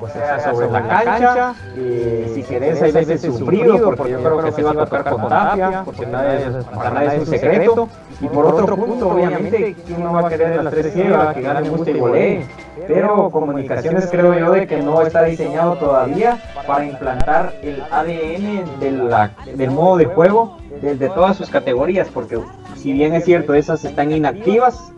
[0.00, 4.52] O sea, sobre la cancha, y si querés hay veces sufrido, porque yo creo que
[4.52, 7.88] se va a tocar con Tapia, porque para nadie es un secreto.
[8.20, 11.68] Y por otro punto, obviamente, que uno va a querer las tres lleva, que gane,
[11.68, 12.46] guste y golee.
[12.86, 18.92] Pero comunicaciones creo yo de que no está diseñado todavía para implantar el ADN de
[18.92, 22.38] la, del modo de juego desde todas sus categorías, porque
[22.76, 24.92] si bien es cierto, esas están inactivas,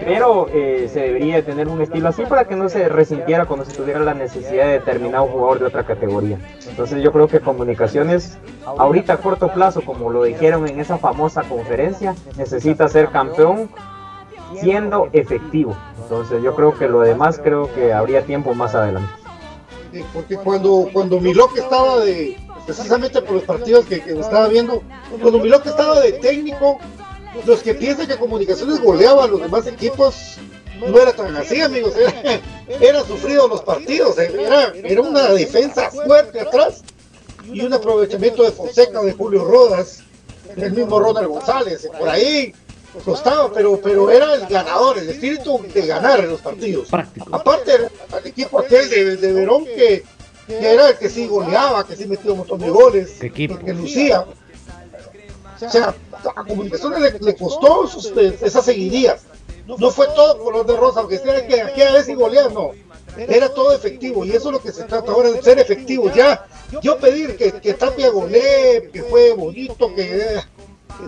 [0.00, 3.72] pero eh, se debería tener un estilo así para que no se resintiera cuando se
[3.76, 6.38] tuviera la necesidad de determinar un jugador de otra categoría.
[6.68, 11.42] Entonces yo creo que comunicaciones, ahorita a corto plazo, como lo dijeron en esa famosa
[11.42, 13.70] conferencia, necesita ser campeón
[14.60, 15.76] siendo efectivo.
[16.02, 19.10] Entonces yo creo que lo demás creo que habría tiempo más adelante.
[20.12, 24.82] porque cuando, cuando Milok estaba de, precisamente por los partidos que, que estaba viendo,
[25.20, 26.78] cuando Milok estaba de técnico,
[27.46, 30.36] los que piensan que Comunicaciones goleaba a los demás equipos,
[30.78, 31.94] no era tan así, amigos.
[32.80, 34.18] Era, sufrido los partidos.
[34.18, 36.82] Era, era una defensa fuerte atrás
[37.52, 40.02] y un aprovechamiento de Fonseca, de Julio Rodas,
[40.56, 41.88] del mismo Ronald González.
[41.98, 42.54] Por ahí
[43.04, 46.88] costaba, pero, pero era el ganador, el espíritu de ganar en los partidos.
[47.32, 47.72] Aparte,
[48.12, 50.04] al equipo aquel de, de Verón que,
[50.48, 54.24] era el que sí goleaba, que sí metía un montón de goles, que lucía.
[55.60, 55.94] O sea,
[56.36, 57.88] a Comunicaciones le, costó
[58.40, 59.22] esas seguirías.
[59.66, 62.72] No fue todo color de rosa, aunque sea que aquí a veces y no.
[63.16, 66.10] Era todo efectivo y eso es lo que se trata ahora de ser efectivo.
[66.12, 66.46] Ya,
[66.82, 70.40] yo pedir que, que Tapia golee, que fue bonito, que,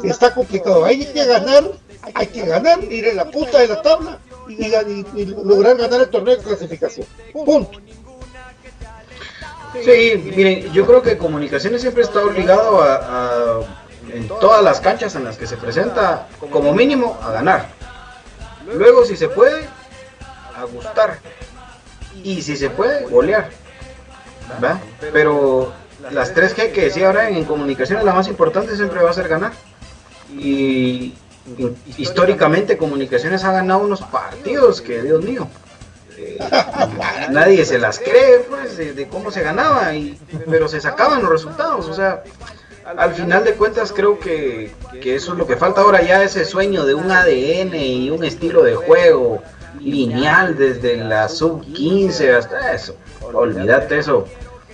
[0.04, 0.85] está complicado.
[0.85, 1.72] Hay que ganar,
[2.14, 6.37] hay que ganar, ir en la punta de la tabla y, lograr ganar el torneo
[6.37, 7.06] de clasificación.
[7.32, 7.80] Punto.
[9.85, 15.24] Sí, miren, yo creo que Comunicaciones siempre está obligado a en todas las canchas en
[15.24, 17.68] las que se presenta, como mínimo, a ganar.
[18.66, 19.68] Luego, si se puede,
[20.56, 21.18] a gustar.
[22.22, 23.50] Y si se puede, golear.
[25.12, 25.72] Pero
[26.10, 29.52] las 3G que decía ahora en comunicaciones, la más importante siempre va a ser ganar.
[30.32, 31.14] Y,
[31.96, 35.46] históricamente comunicaciones ha ganado unos partidos que, Dios mío,
[36.16, 36.38] eh,
[37.30, 40.18] nadie se las cree pues, de, cómo se ganaba, y,
[40.50, 41.86] pero se sacaban los resultados.
[41.86, 42.24] O sea,
[42.87, 44.70] al final de cuentas creo que,
[45.05, 48.62] eso es lo que falta ahora ya ese sueño de un ADN y un estilo
[48.62, 49.42] de juego
[49.81, 52.96] lineal desde la sub 15 hasta eso.
[53.33, 54.27] Olvídate eso.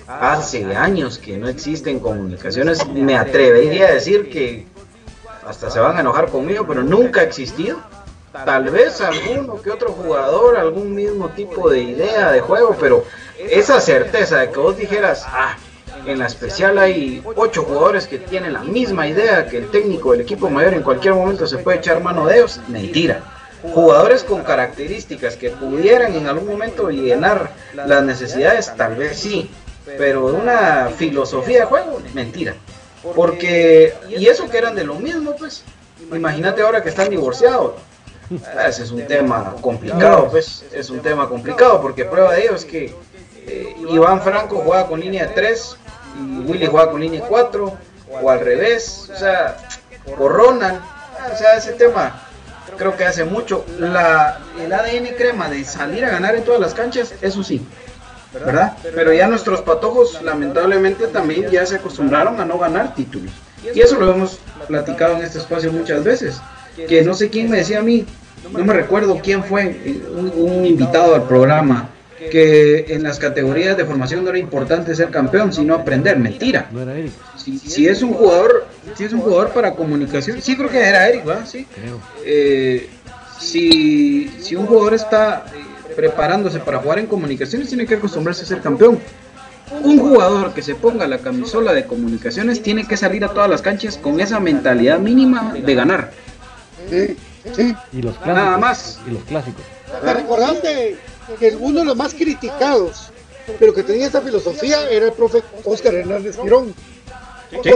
[0.07, 2.87] Hace años que no existen comunicaciones.
[2.89, 4.67] Me atrevería a decir que
[5.47, 7.79] hasta se van a enojar conmigo, pero nunca ha existido.
[8.45, 13.05] Tal vez alguno que otro jugador, algún mismo tipo de idea de juego, pero
[13.39, 15.57] esa certeza de que vos dijeras, ah,
[16.07, 20.23] en la especial hay ocho jugadores que tienen la misma idea que el técnico del
[20.23, 22.61] equipo mayor en cualquier momento se puede echar mano de ellos.
[22.69, 23.23] Mentira.
[23.63, 29.49] jugadores con características que pudieran en algún momento llenar las necesidades, tal vez sí,
[29.99, 32.55] pero una filosofía de juego, mentira.
[33.15, 35.63] Porque, y eso que eran de lo mismo, pues,
[36.13, 37.75] imagínate ahora que están divorciados.
[38.67, 42.65] Ese es un tema complicado, pues, es un tema complicado, porque prueba de ello es
[42.65, 42.95] que
[43.47, 45.77] eh, Iván Franco juega con línea 3
[46.19, 47.79] y Willy juega con línea 4,
[48.23, 49.57] o al revés, o sea,
[50.19, 50.81] o Ronald,
[51.33, 52.29] o sea, ese tema
[52.77, 53.65] creo que hace mucho.
[53.79, 57.67] La, el ADN crema de salir a ganar en todas las canchas, eso sí,
[58.33, 58.77] ¿verdad?
[58.95, 63.33] Pero ya nuestros patojos lamentablemente también ya se acostumbraron a no ganar títulos.
[63.75, 66.41] Y eso lo hemos platicado en este espacio muchas veces.
[66.89, 68.07] Que no sé quién me decía a mí,
[68.51, 71.91] no me recuerdo quién fue, un, invitado al programa,
[72.31, 76.19] que en las categorías de formación no era importante ser campeón, sino aprender.
[76.19, 76.71] Mentira.
[77.37, 81.29] Si, es un jugador, si es un jugador para comunicación, sí creo que era Eric,
[81.29, 81.47] ¿va?
[81.47, 81.67] Sí.
[82.25, 82.89] Eh,
[83.41, 85.47] si, si un jugador está
[85.97, 88.99] preparándose para jugar en comunicaciones, tiene que acostumbrarse a ser campeón.
[89.83, 93.63] Un jugador que se ponga la camisola de comunicaciones tiene que salir a todas las
[93.63, 96.13] canchas con esa mentalidad mínima de ganar.
[96.91, 97.17] Sí,
[97.55, 97.75] sí.
[97.93, 98.27] Y los clásicos.
[98.27, 99.01] Nada más.
[99.07, 99.65] Y los clásicos.
[100.05, 100.97] ¿Te recordaste
[101.39, 103.11] que uno de los más criticados,
[103.59, 106.75] pero que tenía esa filosofía, era el profe Oscar Hernández Girón?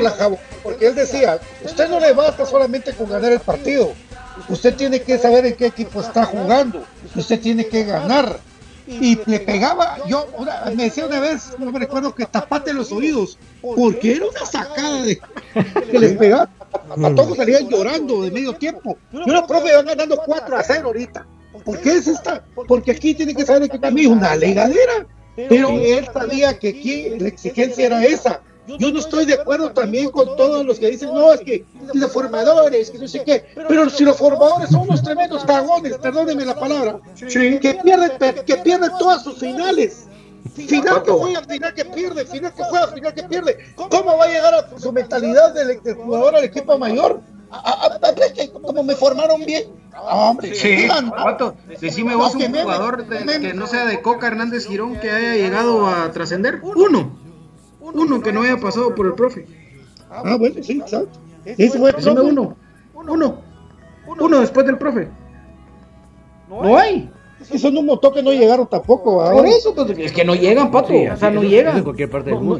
[0.02, 0.30] La,
[0.62, 3.92] porque él decía, usted no le basta solamente con ganar el partido,
[4.48, 6.82] usted tiene que saber en qué equipo está jugando,
[7.14, 8.40] usted tiene que ganar.
[8.88, 10.28] Y le pegaba, yo
[10.74, 15.02] me decía una vez, no me recuerdo que tapate los oídos, porque era una sacada
[15.02, 15.20] de
[15.90, 18.96] que les pegaba, a todos salían llorando de medio tiempo.
[19.12, 21.26] Yo los profe van ganando 4 a 0 ahorita.
[21.64, 22.44] ¿Por qué es esta?
[22.68, 25.06] Porque aquí tiene que saber que también es una legadera.
[25.36, 28.40] Pero él sabía que aquí la exigencia era esa.
[28.78, 31.64] Yo no estoy de acuerdo también con todos los que dicen, no, es que
[31.94, 33.44] los formadores, que no sé qué.
[33.68, 38.10] Pero si los formadores son unos tremendos cagones, perdónenme la palabra, que pierden,
[38.44, 40.06] que pierden todas sus finales.
[40.54, 43.58] Final que juega, final que pierde, final que juega, final que pierde.
[43.76, 47.20] ¿Cómo va a llegar a su mentalidad del, jugador al equipo mayor?
[47.50, 47.98] A,
[48.52, 49.64] como me formaron bien.
[49.98, 50.88] Hombre, sí,
[51.80, 56.11] Decime vos un jugador que no sea de Coca Hernández Girón que haya llegado a
[56.12, 56.61] trascender.
[56.62, 57.16] Uno.
[57.80, 59.46] Uno que no haya pasado por el profe.
[60.11, 61.18] Ah, bueno, sí, exacto.
[61.44, 62.56] Ese fue el uno.
[62.94, 63.42] Uno.
[64.06, 65.09] Uno después del profe.
[66.48, 67.11] No hay.
[67.40, 69.22] Es que son un montón que no llegaron tampoco.
[69.30, 70.92] Por eso, pues, es que no llegan, Pato.
[70.94, 71.85] o sea, no llegan.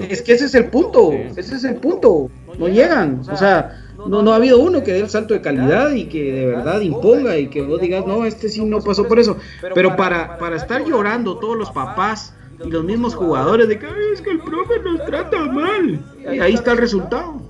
[0.09, 1.13] es que ese es el punto.
[1.13, 2.31] ese es el punto.
[2.59, 3.23] No llegan.
[3.31, 6.33] O sea, no, no ha habido uno que dé el salto de calidad y que
[6.33, 9.37] de verdad imponga y que vos digas, no, este sí no pasó por eso.
[9.75, 14.21] Pero para, para estar llorando todos los papás y los mismos jugadores de que es
[14.21, 16.01] que el profe nos trata mal.
[16.33, 17.41] Y ahí está el resultado.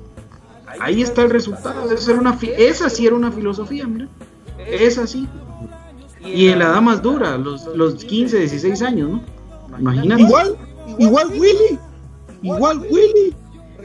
[0.81, 1.91] Ahí está el resultado.
[1.91, 4.09] Esa, era una esa sí era una filosofía, mira.
[4.67, 5.29] Esa sí.
[6.25, 9.23] Y en la edad más dura, los, los 15, 16 años, ¿no?
[9.79, 10.23] Imagínate.
[10.23, 10.57] Igual,
[10.99, 11.79] igual Willy.
[12.43, 13.35] Igual Willy.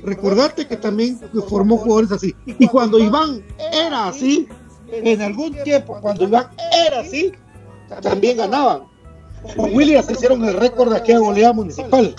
[0.04, 2.36] Recordate que también formó jugadores así.
[2.46, 4.48] Y cuando Iván era así,
[4.92, 6.48] en algún tiempo, cuando Iván
[6.88, 7.32] era así,
[8.02, 8.84] también ganaban.
[9.56, 12.16] Con Williams hicieron el récord de aquella goleada municipal.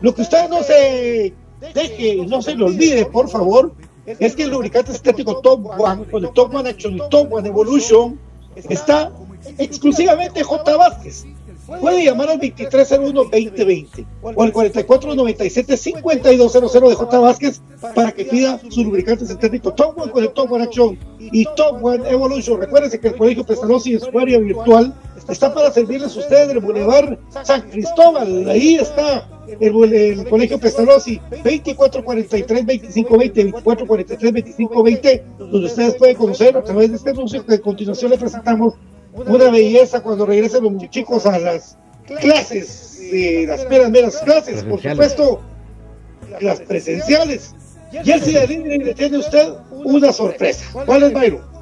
[0.00, 1.34] Lo que usted no se
[1.74, 3.72] deje, no se le olvide, por favor,
[4.06, 7.48] es que el lubricante estético Top One, con el Top One Action y Top One
[7.48, 8.18] Evolution,
[8.54, 9.12] está
[9.58, 10.76] exclusivamente J.
[10.76, 11.24] Vázquez.
[11.80, 17.20] Puede llamar al 2301-2020 o al 4497-5200 de J.
[17.20, 17.60] Vázquez
[17.94, 21.82] para que pida su lubricante sintético Top One con el Top One Action y Top
[21.82, 22.60] One Evolution.
[22.60, 24.94] Recuerden que el Colegio Pestalozzi en su área virtual
[25.28, 28.48] está para servirles a ustedes el Boulevard San Cristóbal.
[28.48, 29.28] Ahí está
[29.60, 37.54] el, Colegio Pestalozzi 2443-2520, 2443-2520, donde ustedes pueden conocer a través de este anuncio que
[37.54, 38.74] a continuación le presentamos
[39.12, 41.78] una belleza cuando regresen los chicos a las
[42.20, 45.40] clases, eh, las primeras clases, por supuesto,
[46.40, 47.54] las presenciales.
[47.92, 50.64] Y el le tiene usted una sorpresa.
[50.86, 51.52] ¿Cuál es, Byron?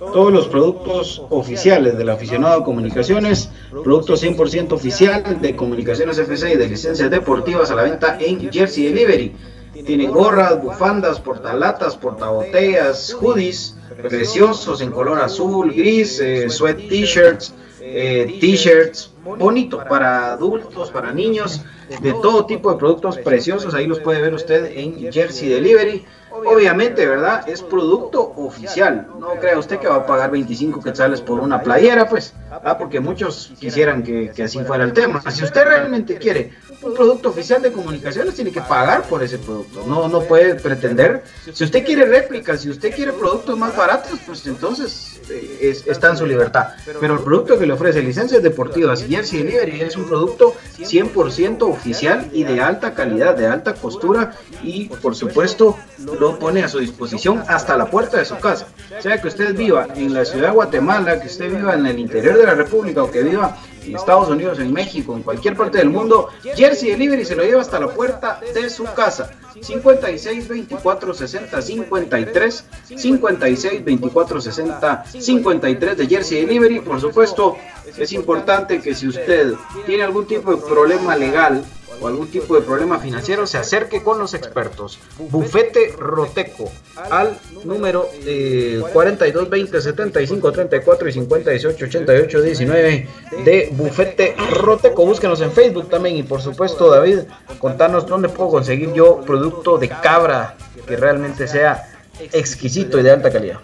[0.00, 6.56] todos los productos oficiales del aficionado a comunicaciones, productos 100% oficial de comunicaciones FC y
[6.56, 9.36] de licencias deportivas a la venta en Jersey Delivery.
[9.84, 18.38] Tiene gorras, bufandas, portalatas, portabotellas, hoodies, preciosos en color azul, gris, eh, sweat t-shirts, eh,
[18.40, 21.62] t-shirts, bonito para adultos, para niños,
[22.00, 23.74] de todo tipo de productos preciosos.
[23.74, 26.04] Ahí los puede ver usted en Jersey Delivery.
[26.30, 27.48] Obviamente, ¿verdad?
[27.48, 29.08] Es producto oficial.
[29.18, 32.34] No crea usted que va a pagar 25 quetzales por una playera, pues.
[32.50, 35.20] Ah, porque muchos quisieran que, así fuera el tema.
[35.30, 36.52] Si usted realmente quiere
[36.82, 39.84] un producto oficial de comunicaciones tiene que pagar por ese producto.
[39.86, 41.24] No, no puede pretender.
[41.52, 46.16] Si usted quiere réplicas, si usted quiere productos más baratos, pues entonces eh, está en
[46.16, 46.68] su libertad.
[47.00, 51.62] Pero el producto que le ofrece licencias deportivas y Jersey Delivery es un producto 100%
[51.62, 55.76] oficial y de alta calidad, de alta costura y por supuesto
[56.18, 58.68] lo pone a su disposición hasta la puerta de su casa.
[59.00, 62.38] Sea que usted viva en la ciudad de Guatemala, que usted viva en el interior
[62.38, 63.56] de la República o que viva
[63.90, 67.60] en Estados Unidos, en México, en cualquier parte del mundo, Jersey Delivery se lo lleva
[67.60, 69.30] hasta la puerta de su casa.
[69.60, 72.64] 56 24 60 53
[72.96, 76.80] 56 24 60 53 de Jersey Delivery.
[76.80, 77.56] Por supuesto,
[77.96, 79.54] es importante que si usted
[79.86, 81.64] tiene algún tipo de problema legal
[82.00, 84.98] o algún tipo de problema financiero, se acerque con los expertos.
[85.18, 86.70] Bufete Roteco
[87.10, 93.08] al número eh, 42 20 75 34 y 58 88 19
[93.44, 95.04] de Bufete Roteco.
[95.04, 97.20] Búsquenos en Facebook también y por supuesto, David,
[97.58, 101.88] contanos dónde puedo conseguir yo producto de cabra que realmente sea
[102.32, 103.60] exquisito y de alta calidad.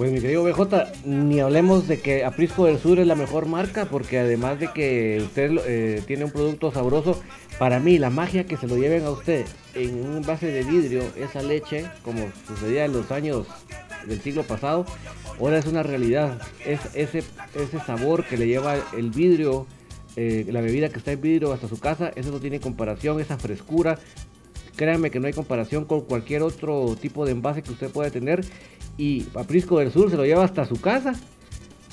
[0.00, 3.84] Pues mi querido BJ, ni hablemos de que Aprisco del Sur es la mejor marca,
[3.84, 7.20] porque además de que usted eh, tiene un producto sabroso,
[7.58, 9.44] para mí la magia que se lo lleven a usted
[9.74, 13.46] en un envase de vidrio, esa leche, como sucedía en los años
[14.06, 14.86] del siglo pasado,
[15.38, 16.40] ahora es una realidad.
[16.64, 17.22] Es ese,
[17.54, 19.66] ese sabor que le lleva el vidrio,
[20.16, 23.36] eh, la bebida que está en vidrio hasta su casa, eso no tiene comparación, esa
[23.36, 23.98] frescura.
[24.76, 28.46] Créanme que no hay comparación con cualquier otro tipo de envase que usted pueda tener
[29.00, 31.14] y Aprisco del Sur se lo lleva hasta su casa,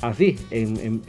[0.01, 1.01] así, en,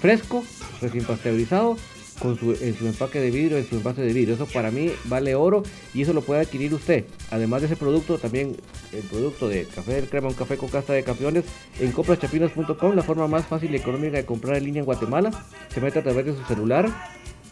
[0.00, 0.42] fresco,
[0.82, 1.76] recién pasteurizado,
[2.18, 4.34] con su, en su empaque de vidrio, en su envase de vidrio.
[4.34, 5.62] Eso para mí vale oro
[5.94, 7.04] y eso lo puede adquirir usted.
[7.30, 8.56] Además de ese producto, también
[8.92, 11.44] el producto de café del crema, un café con casta de campeones,
[11.78, 15.30] en compraschapinas.com, la forma más fácil y económica de comprar en línea en Guatemala.
[15.72, 16.90] Se mete a través de su celular,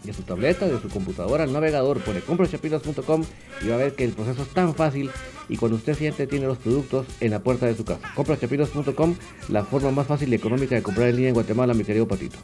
[0.07, 3.25] de su tableta, de su computadora, al navegador, pone compraschapinas.com
[3.63, 5.11] y va a ver que el proceso es tan fácil
[5.49, 8.01] y cuando usted siente tiene los productos en la puerta de su casa.
[8.15, 9.15] Compraschapinas.com,
[9.49, 12.39] la forma más fácil y económica de comprar en línea en Guatemala, mi querido Patito.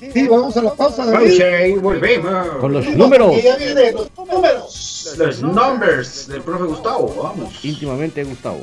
[0.00, 1.04] Sí, vamos a la pausa.
[1.06, 2.48] de volvemos.
[2.60, 3.34] Con los números.
[3.92, 5.14] los números.
[5.18, 7.64] Los numbers del profe Gustavo, vamos.
[7.64, 8.62] Íntimamente Gustavo.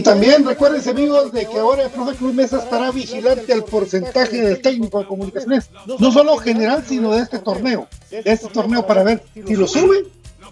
[0.00, 4.40] Y también recuérdense amigos de que ahora el profe Cruz Mesa estará vigilante al porcentaje
[4.40, 9.02] del técnico de comunicaciones, no solo general, sino de este torneo, de este torneo para
[9.02, 10.06] ver si lo sube,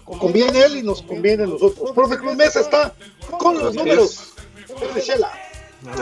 [0.05, 1.93] conviene él y nos conviene a nosotros.
[1.95, 2.93] Profe Cruz Mesa está
[3.39, 4.33] con los números.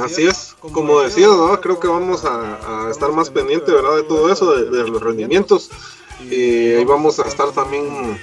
[0.03, 1.29] Así es, como decía,
[1.61, 3.95] creo que vamos a, estar más pendiente ¿verdad?
[3.95, 5.69] de todo eso, de, los rendimientos.
[6.29, 8.19] Y ahí vamos a estar también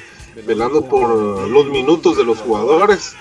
[0.47, 3.15] velando por los minutos de los jugadores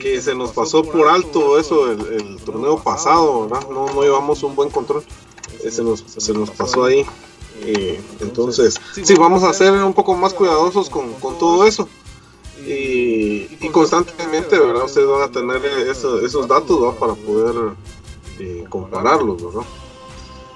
[0.00, 3.68] que se nos pasó por alto eso el, torneo pasado, ¿verdad?
[3.70, 5.02] No, no llevamos un buen control,
[5.62, 7.06] eh, se nos, se nos pasó ahí.
[7.62, 11.88] Eh, entonces, sí, vamos a ser un poco más cuidadosos con, con todo eso.
[12.66, 14.84] Y, constantemente, ¿verdad?
[14.84, 17.74] Ustedes van a tener esos datos para poder
[18.38, 19.66] eh, compararlos, ¿verdad?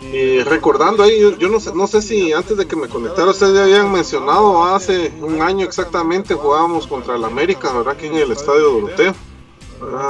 [0.01, 3.55] Y recordando ahí, yo, no, sé, no sé si antes de que me conectara ustedes
[3.55, 7.95] ya habían mencionado, hace un año exactamente jugábamos contra el América, ¿verdad?
[7.95, 9.15] Aquí en el Estadio Doroteo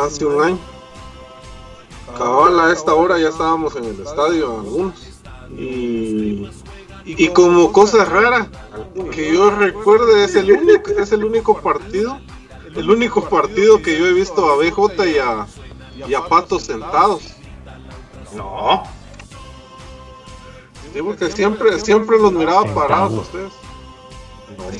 [0.04, 0.58] hace un año.
[2.16, 4.94] Cabal a esta hora ya estábamos en el estadio algunos.
[5.56, 6.48] Y,
[7.04, 8.48] y como cosa rara,
[9.12, 12.18] que yo recuerde, es el único, es el único partido,
[12.74, 15.46] el único partido que yo he visto a BJ y a,
[16.06, 17.22] y a Pato sentados.
[18.34, 18.82] No.
[20.92, 23.52] Sí, porque siempre, siempre los miraba parados ustedes.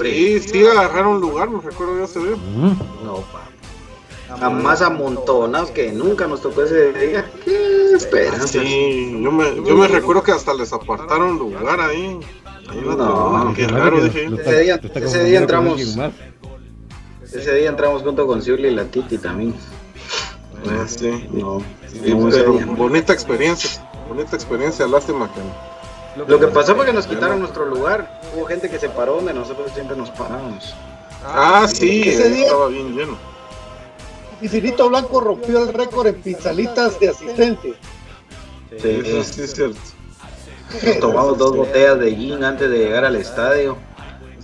[0.01, 2.36] Sí, sí agarraron lugar, me recuerdo ya se vio.
[3.05, 3.47] No, pa
[4.29, 7.31] a más amontonados que nunca nos tocó ese día.
[7.45, 8.47] ¿Qué esperanza?
[8.47, 12.18] Sí, yo me, yo me recuerdo que hasta les apartaron lugar ahí.
[12.85, 14.26] no, qué raro, dije.
[14.26, 15.81] Ese día, ese día entramos.
[17.33, 19.55] Ese día entramos junto con Siuli y la Titi también.
[20.66, 21.62] Ah, sí, no.
[22.76, 23.70] bonita experiencia,
[24.09, 25.41] bonita experiencia, lástima que
[26.26, 28.20] Lo que pasó fue que nos quitaron nuestro lugar.
[28.35, 30.74] Hubo gente que se paró donde nosotros siempre nos parábamos.
[31.24, 33.28] Ah, sí, ese día estaba bien lleno.
[34.41, 37.74] Infinito Blanco rompió el récord en pizzalitas de asistencia.
[38.80, 39.78] Sí, eso sí es cierto.
[40.84, 43.76] Nos tomamos dos botellas de gin antes de llegar al estadio.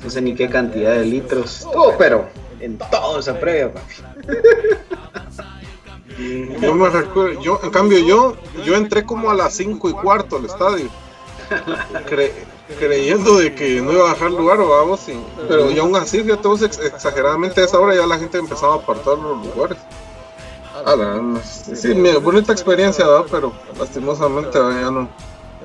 [0.03, 1.66] No sé ni qué cantidad de litros.
[1.72, 2.28] Todo, pero
[2.61, 3.95] en todo esa previa, papi.
[6.61, 10.36] Yo me recuerdo, yo, en cambio yo, yo entré como a las 5 y cuarto
[10.36, 10.88] al estadio.
[12.78, 15.18] creyendo de que no iba a dejar lugar, vamos, sí.
[15.48, 18.76] pero y aún así, ya todos exageradamente a esa hora ya la gente empezaba a
[18.76, 19.78] apartar los lugares.
[21.44, 21.92] sí,
[22.22, 23.26] bonita experiencia, ¿verdad?
[23.30, 25.08] pero lastimosamente ya no,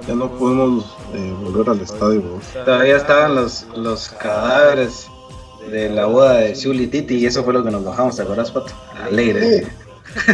[0.07, 2.23] ya no pudimos eh, volver al estadio.
[2.65, 5.07] Todavía estaban los, los cadáveres
[5.69, 8.51] de la boda de Shuli Titi y eso fue lo que nos bajamos, ¿te acuerdas,
[8.51, 8.73] Pato?
[9.03, 9.67] Alegre.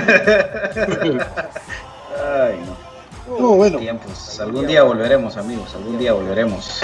[2.24, 2.85] Ay, no.
[3.30, 3.80] Oh, bueno.
[3.80, 4.40] Tiempos.
[4.40, 5.74] Algún día volveremos, amigos.
[5.76, 6.82] Algún día volveremos.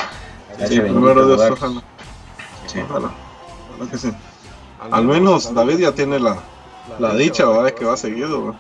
[0.68, 1.82] Sí, primero de ojalá.
[2.68, 2.80] Sí.
[2.89, 3.12] Ojalá.
[3.89, 4.12] que sí.
[4.92, 6.38] Al menos David ya tiene la,
[7.00, 7.66] la dicha, ¿verdad?
[7.66, 8.60] De que va seguido, ¿verdad?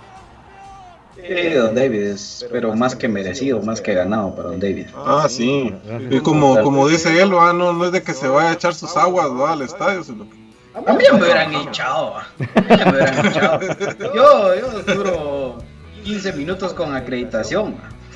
[1.15, 4.87] Sí, don David es, pero más que merecido, más que ganado para don David.
[4.95, 5.73] Ah, sí.
[6.09, 7.53] Y como, como dice él, ¿verdad?
[7.53, 10.41] No, no es de que se vaya a echar sus aguas al estadio, sino que
[10.73, 12.15] a mí me hubieran echado.
[12.15, 13.59] A mí me hubieran echado.
[14.15, 15.57] Yo, yo duro
[16.03, 17.75] 15 minutos con acreditación.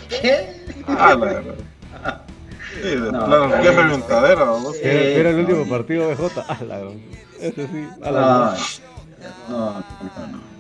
[0.10, 0.64] ¿Qué?
[0.88, 1.56] Ah, la verdad.
[2.82, 4.76] Sí, no, qué reventadera, vamos.
[4.82, 6.46] Era, el último partido de J.
[6.48, 6.82] Ah, la,
[7.40, 7.88] ese sí.
[8.04, 8.58] A la
[9.50, 9.84] no, no,
[10.32, 10.56] no.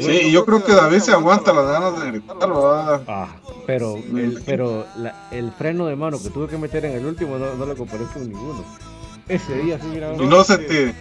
[0.00, 3.02] Sí, yo creo que David se aguanta las ganas de gritar, ¿verdad?
[3.06, 3.28] Ah,
[3.66, 7.38] pero, el, pero la, el freno de mano que tuve que meter en el último
[7.38, 8.64] no, no lo comparé con ninguno.
[9.28, 10.14] Ese día sí, mira.
[10.14, 10.94] Y no se te,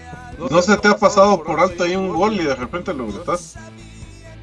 [0.52, 3.56] no se te ha pasado por alto ahí un gol y de repente lo gritas.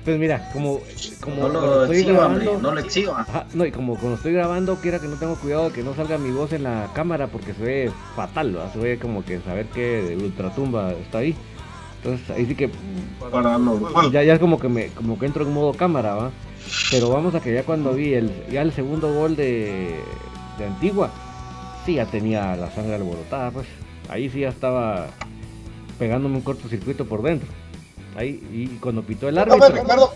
[0.06, 0.78] Pues mira, como,
[1.20, 3.26] como no lo estoy grabando, no lo exhiba.
[3.54, 6.16] no, y como cuando estoy grabando, quiera que no tengo cuidado de que no salga
[6.16, 8.72] mi voz en la cámara porque se ve fatal, ¿verdad?
[8.72, 11.34] se ve como que saber que ultratumba está ahí.
[11.96, 12.70] Entonces ahí sí que
[13.32, 13.58] para
[14.12, 16.30] ya, ya es como que me como que entro en modo cámara, ¿va?
[16.92, 19.92] Pero vamos a que ya cuando vi el, ya el segundo gol de,
[20.56, 21.10] de Antigua,
[21.84, 23.66] sí ya tenía la sangre alborotada, pues.
[24.08, 25.08] Ahí sí ya estaba
[25.98, 27.48] pegándome un cortocircuito por dentro.
[28.16, 29.68] Ahí, y cuando pitó el árbitro.
[29.68, 30.12] Ricardo,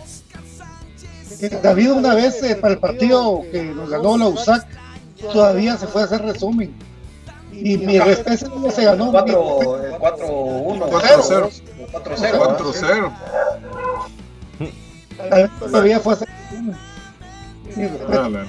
[1.62, 4.66] David una vez eh, para el partido que nos ganó la USAC,
[5.32, 6.74] todavía se fue a hacer resumen.
[7.52, 9.98] Y mi respeto se ganó 4-1.
[9.98, 11.50] 4-0.
[11.92, 13.12] 4-0.
[15.58, 16.28] Todavía fue a hacer
[18.08, 18.46] Dale.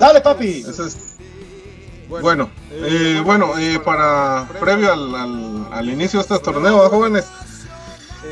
[0.00, 0.64] Dale, papi.
[2.08, 7.24] Bueno, eh, bueno eh, para previo al, al, al, inicio de este torneo, jóvenes,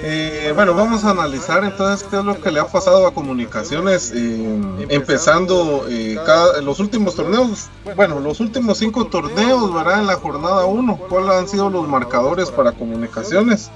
[0.07, 4.13] eh, bueno, vamos a analizar entonces qué es lo que le ha pasado a comunicaciones,
[4.15, 6.19] eh, empezando eh,
[6.63, 10.01] los últimos torneos, bueno, los últimos cinco torneos, ¿verdad?
[10.01, 13.71] En la jornada 1, cuáles han sido los marcadores para comunicaciones.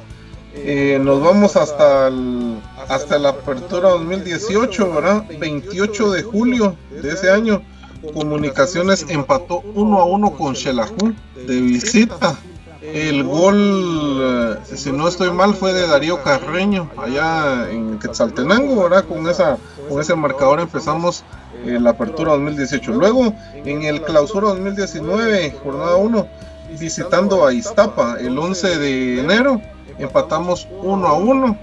[1.01, 2.11] Nos vamos hasta,
[2.89, 5.25] hasta la apertura 2018, ¿verdad?
[5.41, 7.63] 28 de julio de ese año,
[8.13, 11.15] comunicaciones empató 1 a 1 con Xelajú
[11.47, 12.39] de visita.
[12.95, 19.05] El gol, eh, si no estoy mal, fue de Darío Carreño, allá en Quetzaltenango, ¿verdad?
[19.05, 19.59] Con, esa,
[19.89, 21.23] con ese marcador empezamos
[21.67, 22.93] eh, la apertura 2018.
[22.93, 26.29] Luego, en el clausura 2019, jornada 1,
[26.81, 29.61] visitando a Iztapa el 11 de enero,
[29.99, 31.59] empatamos 1 a 1.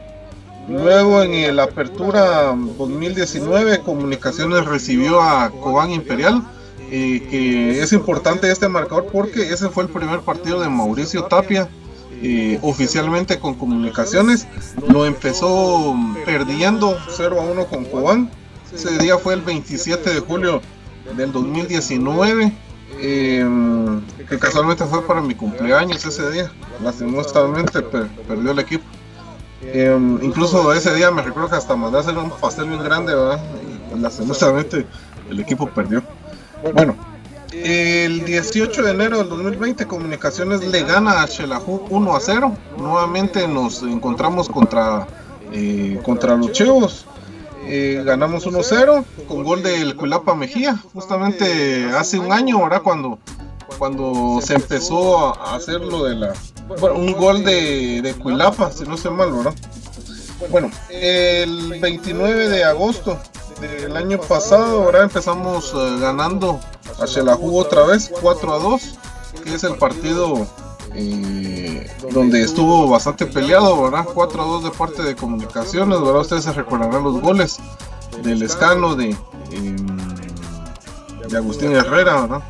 [0.67, 6.43] Luego en la apertura 2019, Comunicaciones recibió a Cobán Imperial
[6.91, 11.69] eh, que es importante este marcador porque ese fue el primer partido de Mauricio Tapia
[12.61, 14.47] oficialmente con comunicaciones.
[14.87, 18.31] Lo empezó perdiendo 0 a 1 con Cobán.
[18.73, 20.61] Ese día fue el 27 de julio
[21.15, 22.51] del 2019.
[22.97, 23.45] Eh,
[24.29, 26.51] que casualmente fue para mi cumpleaños ese día.
[26.81, 28.85] Lastimosamente per perdió el equipo.
[29.61, 33.13] Eh, incluso ese día me recuerdo que hasta mandé a hacer un pastel bien grande,
[33.13, 33.41] ¿verdad?
[33.93, 34.85] Y lastimosamente
[35.29, 36.03] el equipo perdió.
[36.73, 36.95] Bueno,
[37.53, 42.57] el 18 de enero del 2020 Comunicaciones le gana a Xelajú 1 a 0.
[42.77, 45.07] Nuevamente nos encontramos contra,
[45.51, 47.05] eh, contra los Chevos.
[47.67, 50.77] Eh, ganamos 1-0 con gol del Cuilapa Mejía.
[50.93, 52.81] Justamente hace un año, ¿verdad?
[52.83, 53.19] Cuando,
[53.77, 56.33] cuando se empezó a hacer lo de la...
[56.95, 59.53] Un gol de, de Cuilapa, si no sé mal, ¿verdad?
[60.49, 63.19] Bueno, el 29 de agosto
[63.59, 66.59] del año pasado, ahora empezamos uh, ganando
[66.99, 68.99] a Xelajú otra vez, 4 a 2,
[69.43, 70.47] que es el partido
[70.93, 74.05] eh, donde estuvo bastante peleado, ¿verdad?
[74.13, 76.21] 4 a 2 de parte de comunicaciones, ¿verdad?
[76.21, 77.57] Ustedes se recordarán los goles
[78.23, 79.75] del escano de, eh,
[81.29, 82.43] de Agustín Herrera, ¿verdad?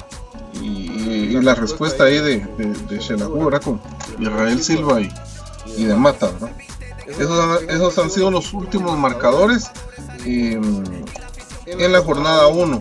[0.62, 0.96] Y,
[1.42, 3.62] la respuesta ahí de, de, de Xelajú, ¿verdad?
[3.62, 3.82] Con
[4.20, 5.14] Israel Silva y,
[5.78, 6.52] y de Mata, ¿verdad?
[7.08, 9.70] Esos, esos han sido los últimos marcadores
[10.26, 12.80] en la jornada 1.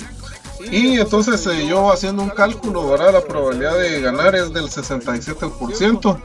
[0.70, 3.12] Y entonces eh, yo haciendo un cálculo, ¿verdad?
[3.12, 6.18] La probabilidad de ganar es del 67%,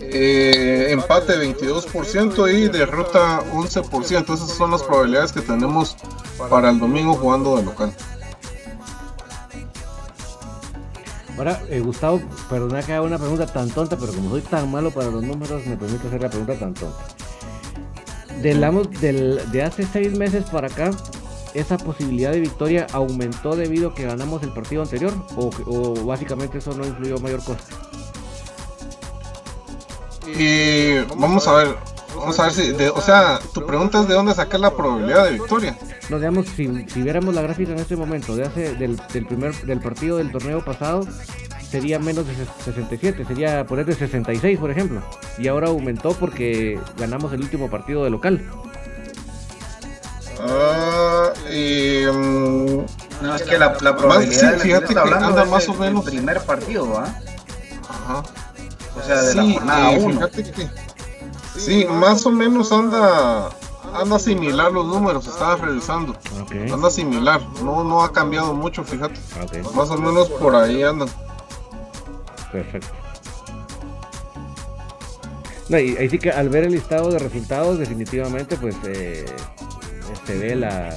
[0.00, 4.34] eh, empate 22% y derrota 11%.
[4.34, 5.96] Esas son las probabilidades que tenemos
[6.50, 7.92] para el domingo jugando de local.
[11.36, 14.92] Ahora, eh, Gustavo, perdona que haga una pregunta tan tonta, pero como soy tan malo
[14.92, 17.04] para los números, me permite hacer la pregunta tan tonta.
[18.42, 18.60] Del,
[19.00, 20.90] del, de hace seis meses para acá,
[21.54, 25.12] ¿esa posibilidad de victoria aumentó debido a que ganamos el partido anterior?
[25.36, 27.62] ¿O, o básicamente eso no influyó mayor cosa?
[30.26, 31.76] Y vamos a ver,
[32.16, 35.24] vamos a ver si, de, o sea, tu pregunta es de dónde sacar la probabilidad
[35.26, 35.78] de victoria.
[36.10, 39.54] No, digamos, si, si viéramos la gráfica en este momento, de hace, del, del primer
[39.64, 41.06] del partido del torneo pasado,
[41.74, 45.02] sería menos de 67, sería poner de 66, por ejemplo.
[45.38, 48.48] Y ahora aumentó porque ganamos el último partido de local.
[50.40, 52.86] Ah, y, um,
[53.22, 56.12] no, es que la, la probabilidad más, sí, fíjate que anda más o menos el
[56.12, 57.12] primer partido, ¿va?
[57.88, 58.22] Ajá.
[58.96, 60.14] O sea, de sí, la jornada eh, 1.
[60.14, 60.68] fíjate que
[61.58, 63.48] sí, más o menos anda
[63.92, 66.14] anda similar los números, estaba revisando.
[66.44, 66.70] Okay.
[66.70, 69.18] Anda similar, no no ha cambiado mucho, fíjate.
[69.44, 69.62] Okay.
[69.74, 71.08] Más o menos por ahí andan.
[72.54, 72.86] Perfecto.
[75.68, 79.26] No, y ahí sí que al ver el listado de resultados, definitivamente, pues eh,
[80.24, 80.96] se ve la,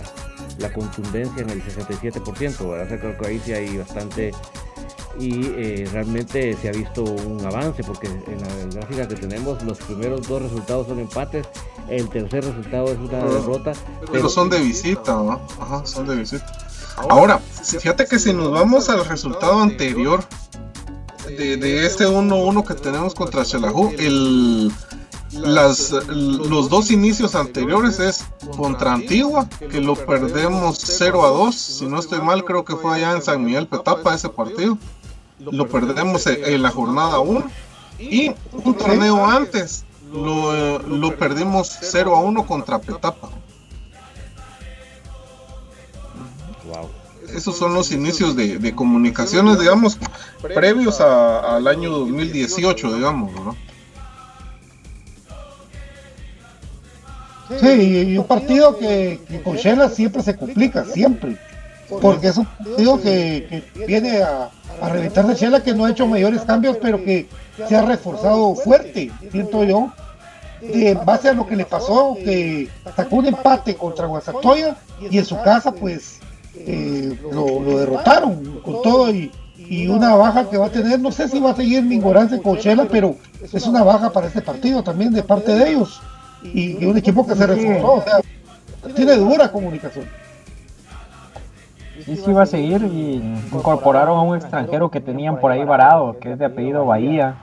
[0.59, 2.85] la, contundencia en el 67%, ¿verdad?
[2.85, 4.31] O sea, creo que ahí sí hay bastante
[5.19, 9.79] y eh, realmente se ha visto un avance porque en la gráfica que tenemos los
[9.79, 11.47] primeros dos resultados son empates,
[11.89, 13.71] el tercer resultado es una derrota.
[14.01, 15.41] Pero, pero son de visita, ¿no?
[15.59, 16.45] Ajá, son de visita.
[16.97, 20.23] Ahora, fíjate que si nos vamos al resultado anterior,
[21.27, 24.71] de, de, este 1-1 que tenemos contra Xelajú, el,
[25.31, 28.25] las, los dos inicios anteriores es
[28.55, 31.55] contra Antigua, que lo perdemos 0 a 2.
[31.55, 34.77] Si no estoy mal, creo que fue allá en San Miguel Petapa ese partido.
[35.39, 37.43] Lo perdemos en la jornada 1.
[37.99, 43.29] Y un torneo antes lo, lo perdimos 0 a 1 contra Petapa.
[47.37, 49.99] Esos son los inicios de, comunicaciones, digamos,
[50.41, 53.55] previos al año 2018, digamos, ¿no?
[57.59, 61.37] Sí, y un partido que, con Shela siempre se complica, siempre.
[62.01, 64.49] Porque es un partido que, viene a,
[64.89, 67.29] reventar de Shela que no ha hecho mayores cambios, pero que
[67.67, 69.93] se ha reforzado fuerte, siento yo,
[70.59, 75.25] de base a lo que le pasó, que sacó un empate contra Guasatoya y en
[75.25, 76.19] su casa, pues
[76.65, 79.31] eh, lo, derrotaron con todo y,
[79.89, 82.55] una baja que va a tener, no sé si va a seguir mi ignorancia con
[82.55, 86.01] Shela, pero es una baja para este partido también de parte de ellos
[86.41, 90.05] y, un equipo que se reforzó, o sea, tiene dura comunicación.
[92.05, 93.15] Sí, sí va a seguir y
[93.51, 97.35] incorporaron a un extranjero que tenían por ahí varado, que es de apellido Bahía,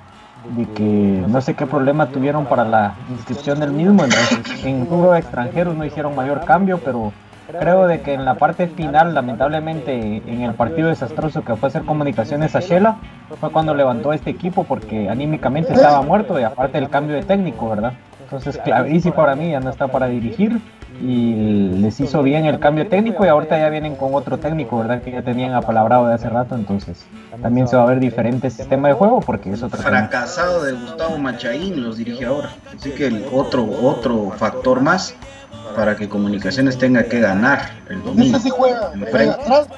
[0.57, 5.13] de que no sé qué problema tuvieron para la inscripción del mismo, entonces en grupo
[5.13, 7.13] de extranjeros no hicieron mayor cambio, pero
[7.47, 11.85] creo de que en la parte final, lamentablemente, en el partido desastroso que fue hacer
[11.85, 12.97] comunicaciones a Shela,
[13.41, 17.69] fue cuando levantó este equipo porque anímicamente estaba muerto y aparte del cambio de técnico,
[17.69, 17.95] ¿verdad?
[18.23, 20.61] Entonces, Clavici para mí ya no está para dirigir
[21.01, 21.35] y
[21.81, 25.03] les hizo bien el cambio técnico y ahorita ya vienen con otro técnico, ¿verdad?
[25.03, 27.05] Que ya tenían apalabrado de hace rato, entonces
[27.43, 31.19] también se va a ver diferente sistema de juego porque es otro fracasado de Gustavo
[31.19, 35.17] Machaín los dirige ahora, así que el otro otro factor más
[35.75, 38.37] para que Comunicaciones tenga que ganar el domingo.
[38.37, 39.69] Ese sí juega, atrás,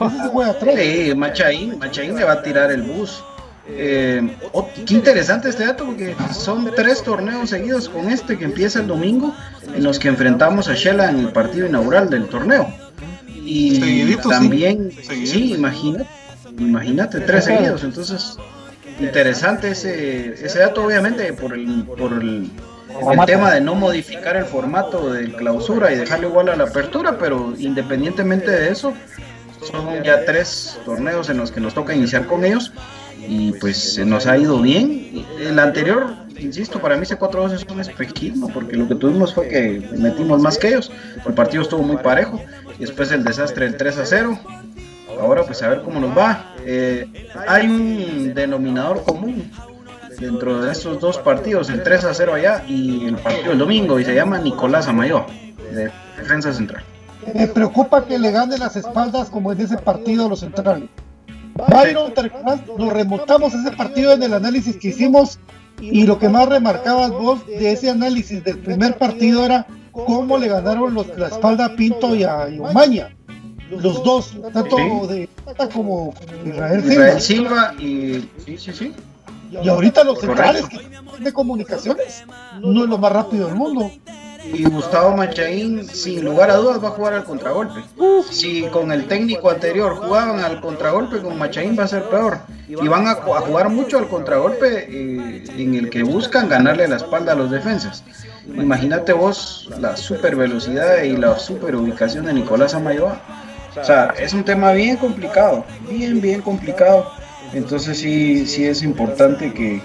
[0.00, 0.74] ese sí juega atrás.
[0.76, 3.22] Sí, Machaín, Machaín le va a tirar el bus
[3.72, 8.80] eh, oh, qué interesante este dato porque son tres torneos seguidos con este que empieza
[8.80, 9.34] el domingo
[9.74, 12.72] en los que enfrentamos a Shela en el partido inaugural del torneo.
[13.44, 14.90] Y también,
[15.24, 16.06] sí, imagínate,
[16.58, 17.82] imagínate, tres seguidos.
[17.84, 18.36] Entonces,
[19.00, 22.50] interesante ese, ese dato, obviamente, por el, por el,
[23.12, 27.18] el tema de no modificar el formato de clausura y dejarlo igual a la apertura,
[27.18, 28.94] pero independientemente de eso,
[29.62, 32.72] son ya tres torneos en los que nos toca iniciar con ellos
[33.26, 35.24] y pues se nos ha ido bien.
[35.38, 39.48] El anterior, insisto, para mí ese 4-2 es un espejismo, porque lo que tuvimos fue
[39.48, 40.90] que metimos más que ellos,
[41.26, 42.40] el partido estuvo muy parejo,
[42.78, 44.38] y después el desastre del 3-0.
[45.20, 46.54] Ahora pues a ver cómo nos va.
[46.64, 47.06] Eh,
[47.46, 49.50] hay un denominador común
[50.20, 54.04] dentro de estos dos partidos, el 3 0 allá y el partido del domingo, y
[54.04, 55.24] se llama Nicolás Amayo,
[55.72, 56.84] de defensa central.
[57.34, 60.88] Me preocupa que le gane las espaldas como en ese partido a los centrales.
[61.68, 62.12] Byron,
[62.78, 65.38] nos remontamos ese partido en el análisis que hicimos
[65.80, 70.48] y lo que más remarcabas vos de ese análisis del primer partido era cómo le
[70.48, 73.14] ganaron los, la espalda a Pinto y a, Umaña.
[73.70, 75.28] Los dos, tanto de
[75.72, 76.12] como
[76.44, 77.74] Israel, Silva.
[77.78, 78.92] y sí, sí, sí.
[79.50, 80.64] Y ahorita los centrales
[81.18, 82.24] de comunicaciones
[82.60, 83.90] no es lo más rápido del mundo
[84.44, 87.82] y Gustavo Machaín, sin lugar a dudas, va a jugar al contragolpe.
[88.30, 92.38] Si con el técnico anterior jugaban al contragolpe, con Machaín va a ser peor.
[92.68, 97.32] Y van a, jugar mucho al contragolpe eh, en el que buscan ganarle la espalda
[97.32, 98.02] a los defensas.
[98.46, 103.20] Imagínate vos la super velocidad y la super ubicación de Nicolás Amayoa.
[103.80, 107.12] O sea, es un tema bien complicado, bien, bien complicado.
[107.52, 109.82] Entonces sí, sí es importante que,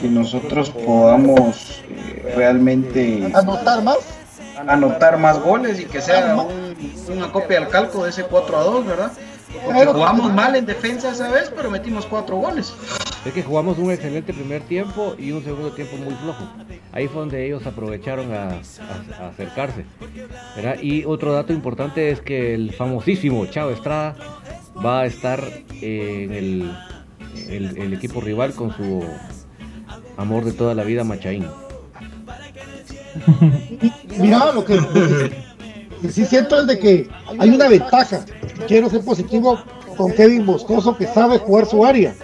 [0.00, 3.98] que nosotros podamos eh, realmente anotar más
[4.68, 6.36] anotar más goles y que sea
[7.08, 9.12] una copia al calco de ese 4 a 2, ¿verdad?
[9.92, 12.74] Jugamos mal en defensa esa vez, pero metimos cuatro goles.
[13.24, 16.44] Es que jugamos un excelente primer tiempo y un segundo tiempo muy flojo.
[16.92, 18.60] Ahí fue donde ellos aprovecharon a,
[19.28, 19.84] acercarse.
[20.80, 24.16] Y otro dato importante es que el famosísimo Chavo Estrada
[24.84, 25.42] va a estar
[25.80, 26.76] en el,
[27.48, 29.04] el equipo rival con su
[30.16, 31.46] amor de toda la vida Machaín.
[34.18, 34.80] Mira, lo que,
[36.10, 38.24] sí siento es de que hay una ventaja.
[38.66, 39.58] Quiero ser positivo
[39.96, 42.14] con Kevin Moscoso que sabe jugar su área.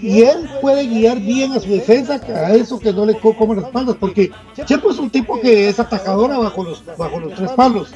[0.00, 3.66] Y él puede guiar bien a su defensa a eso que no le comen las
[3.66, 4.30] espaldas, porque
[4.66, 7.88] siempre es un tipo que es atajadora bajo los, bajo los tres palos.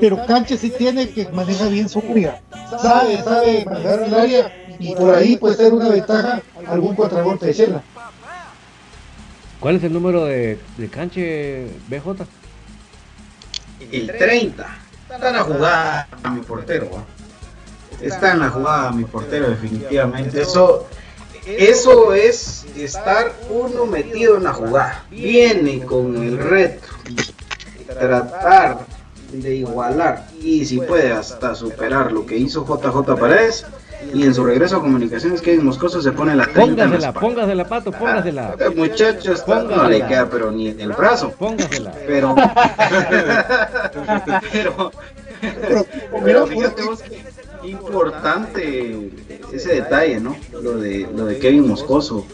[0.00, 2.40] Pero Canche sí tiene que manejar bien su área.
[2.80, 7.52] Sabe, sabe manejar el área y por ahí puede ser una ventaja algún contragolpe de
[7.52, 7.82] Shela.
[9.58, 12.26] ¿Cuál es el número de, de canche BJ?
[13.90, 14.85] El 30.
[15.10, 16.90] Está en la jugada mi portero.
[18.00, 20.42] Está en la jugada mi portero, definitivamente.
[20.42, 20.86] Eso,
[21.46, 25.04] Eso es estar uno metido en la jugada.
[25.10, 26.88] Viene con el reto.
[27.86, 28.78] Tratar
[29.32, 33.64] de igualar y si puede hasta superar lo que hizo JJ Paredes
[34.14, 37.92] y en su regreso a comunicaciones Kevin Moscoso se pone la 30 Póngasela, póngasela, Pato,
[37.92, 38.56] póngasela.
[38.58, 41.30] Ah, muchacho está, no le queda pero ni en el brazo.
[41.38, 41.92] Póngasela.
[42.06, 42.34] Pero
[44.52, 44.92] pero
[46.24, 47.24] pero fíjate vos que
[47.68, 49.10] importante
[49.52, 50.36] ese detalle, ¿no?
[50.52, 52.26] Lo de lo de Kevin Moscoso.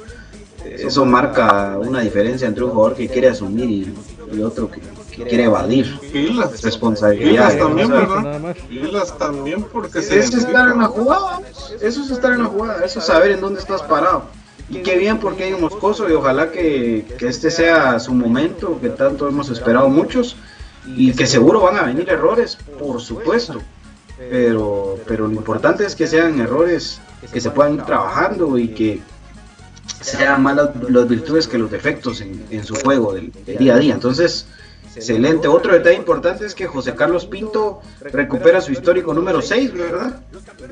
[0.65, 3.93] Eso marca una diferencia entre un jugador que quiere asumir y,
[4.33, 4.81] y otro que
[5.15, 6.63] quiere evadir Pilas.
[6.63, 7.59] responsabilidades.
[7.59, 8.57] También, ¿verdad?
[8.69, 11.41] Pilas también porque Eso es estar en la jugada,
[11.81, 14.25] eso es estar en la jugada, eso es saber en dónde estás parado.
[14.71, 18.79] Y qué bien porque hay un Moscoso y ojalá que, que este sea su momento,
[18.81, 20.37] que tanto hemos esperado muchos,
[20.97, 23.61] y que seguro van a venir errores, por supuesto.
[24.31, 27.01] Pero, pero lo importante es que sean errores
[27.33, 29.01] que se puedan ir trabajando y que
[30.01, 33.75] sean más las, las virtudes que los defectos en, en su juego del, del día
[33.75, 33.95] a día.
[33.95, 34.47] Entonces,
[34.95, 35.49] Excelente.
[35.49, 40.21] Otro detalle importante es que José Carlos Pinto recupera su histórico número 6, ¿verdad?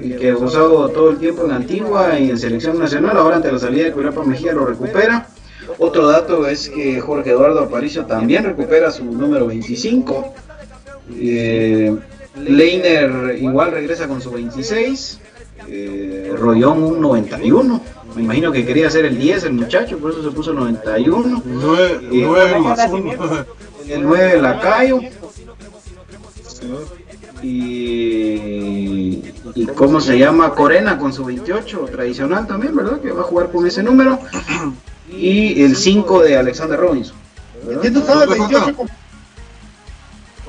[0.00, 3.16] Y que ha usado todo el tiempo en Antigua y en Selección Nacional.
[3.16, 5.26] Ahora ante la salida de Curapa Mejía lo recupera.
[5.78, 10.34] Otro dato es que Jorge Eduardo Aparicio también recupera su número 25.
[11.16, 11.96] Eh,
[12.36, 15.18] Leiner igual regresa con su 26.
[15.68, 17.80] Eh, Rollón un 91.
[18.16, 21.42] Me imagino que quería hacer el 10 el muchacho, por eso se puso 91.
[21.46, 23.12] 9, Y- 9 más 1.
[23.90, 25.00] El 9 Lacayo.
[27.42, 33.00] Y, y cómo se llama Corena con su 28 tradicional también, ¿verdad?
[33.00, 34.18] Que va a jugar con ese número.
[35.10, 37.16] Y el 5 de Alexander Robinson.
[37.80, 38.76] ¿Quién usaba el 28?
[38.76, 38.90] como-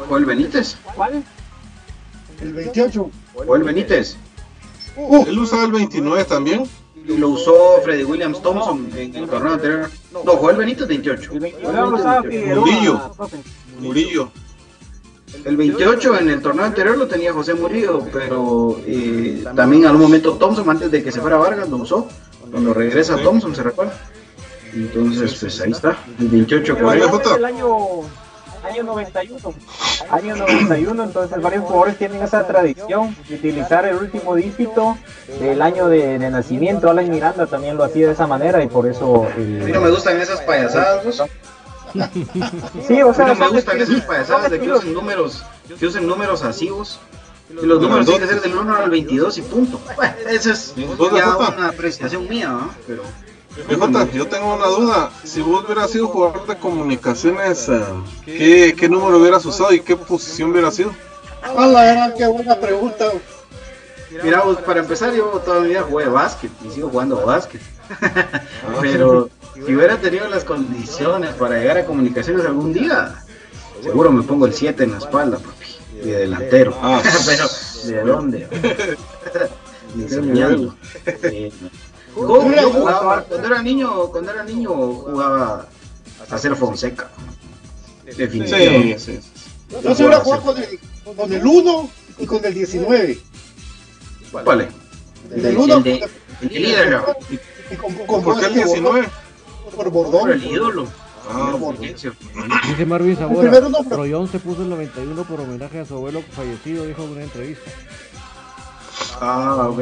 [0.07, 0.77] Joel Benítez.
[0.95, 1.23] ¿Cuál?
[2.41, 3.09] El 28.
[3.45, 4.17] Joel Benítez.
[4.97, 6.63] Uh, Él usaba el 29 también.
[7.07, 9.89] Y lo usó Freddy Williams Thompson en el torneo anterior.
[10.13, 11.31] No, Joel Benítez 28.
[11.33, 13.11] El 29 lo usaba Figueroa, Murillo.
[13.15, 13.37] profe.
[13.79, 14.31] Murillo.
[15.45, 20.01] El 28 en el torneo anterior lo tenía José Murillo, pero eh, también en un
[20.01, 22.07] momento Thompson, antes de que se fuera Vargas, lo usó.
[22.51, 23.93] Cuando regresa Thompson, ¿se recuerda?
[24.73, 27.09] Entonces, pues ahí está, el 28 Pero con Oye, él.
[27.09, 27.35] Jota.
[27.35, 27.67] el año,
[28.63, 29.53] año 91.
[30.09, 34.97] Año 91, entonces varios jugadores tienen esa tradición de utilizar el último dígito
[35.39, 36.89] del año de, de nacimiento.
[36.89, 39.25] Alan Miranda también lo hacía de esa manera y por eso.
[39.25, 41.23] A eh, mí no me gustan esas payasadas.
[42.87, 45.43] Sí, o sea, no me gustan esas payasadas de que usen números,
[45.77, 47.01] que usen números así, vos.
[47.49, 49.81] Y los números tienen que ser del 1 al 22 y punto.
[49.97, 51.53] Bueno, esa es ¿Vos, ya Jota?
[51.57, 52.73] una apreciación mía, ¿no?
[52.87, 53.03] Pero
[53.67, 55.11] Jota, yo tengo una duda.
[55.23, 57.83] Si vos hubieras sido jugador de comunicaciones, eh,
[58.25, 60.93] ¿qué, ¿qué número hubieras usado y qué posición hubiera sido?
[61.43, 63.11] a la verdad, qué buena pregunta.
[64.23, 67.61] Mira, para empezar, yo toda mi vida jugué básquet y sigo jugando básquet.
[68.81, 73.15] Pero si hubiera tenido las condiciones para llegar a comunicaciones algún día,
[73.81, 76.77] seguro me pongo el 7 en la espalda, papi, de delantero.
[76.81, 77.01] Ah.
[77.25, 77.45] Pero,
[77.85, 78.47] ¿de dónde?
[79.95, 80.75] Ni soñando.
[82.15, 85.67] Yo jugaba, cuando era niño, cuando era niño jugaba
[86.29, 87.09] a hacer Fonseca.
[88.05, 88.99] Sí, Definitivamente.
[88.99, 89.19] sí.
[89.83, 90.79] Yo se hubiera jugado con el,
[91.15, 91.89] con el 1
[92.19, 93.19] y con el 19.
[94.45, 94.67] Vale.
[95.33, 96.09] El del 1 El de-
[96.41, 97.01] el de líder,
[97.71, 99.07] y con, con ¿Por qué el 19?
[99.63, 100.31] Por Por Bordón.
[100.31, 100.87] el ídolo.
[101.29, 101.53] Ah,
[102.67, 103.51] Dice Marvin Zamora,
[103.89, 107.71] Rollón se puso el 91 por homenaje a su abuelo fallecido, dijo en una entrevista.
[109.21, 109.81] Ah, ok.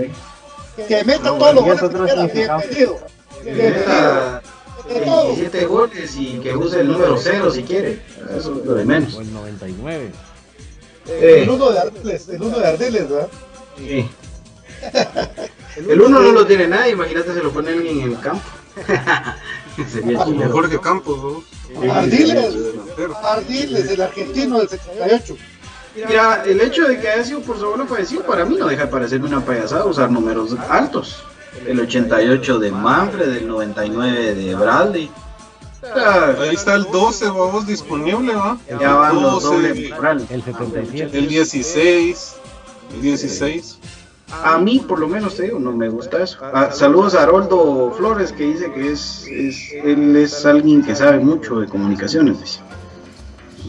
[0.87, 2.99] Que meta todos los goles que quiera, bienvenido.
[3.43, 3.75] Bienvenido.
[3.75, 4.41] meta
[4.87, 5.25] De todo.
[5.35, 8.01] 17 goles y que use el número 0 si quiere.
[8.35, 9.13] Eso es lo de menos.
[9.15, 10.11] O el 99.
[11.07, 13.27] Eh, El 1 de Ardiles, el 1 de Ardiles, ¿verdad?
[13.77, 14.09] sí.
[15.75, 18.43] El 1 no lo tiene nadie, imagínate se lo pone alguien en el campo.
[19.91, 20.35] Sería chido.
[20.37, 21.43] mejor que Campos,
[21.77, 21.91] ¿no?
[21.93, 22.55] Ardiles.
[23.23, 25.35] Ardiles, el argentino del 78.
[25.95, 28.83] Mira, el hecho de que haya sido por su abuelo fallecido para mí no deja
[28.85, 31.23] de parecerme una payasada usar números altos.
[31.65, 35.11] El 88 de Manfred, el 99 de Bradley.
[35.95, 38.57] Ah, Ahí está el 12, vamos, disponible, ¿va?
[38.79, 40.23] ya van los 12, dobles morales.
[40.29, 41.17] El 77.
[41.17, 42.35] el 16,
[42.95, 43.79] el 16.
[44.43, 46.37] A mí, por lo menos, te digo, no me gusta eso.
[46.53, 51.17] Ah, saludos a Haroldo Flores, que dice que es, es- él es alguien que sabe
[51.19, 52.39] mucho de comunicaciones.
[52.39, 52.59] dice.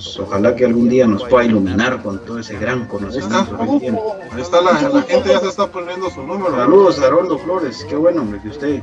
[0.03, 4.01] Pues, ojalá que algún día nos pueda iluminar con todo ese gran conocimiento que tiene.
[4.32, 6.57] Ahí está la, la gente ya se está poniendo su número.
[6.57, 8.82] Saludos a Haroldo Flores, qué bueno, hombre, que usted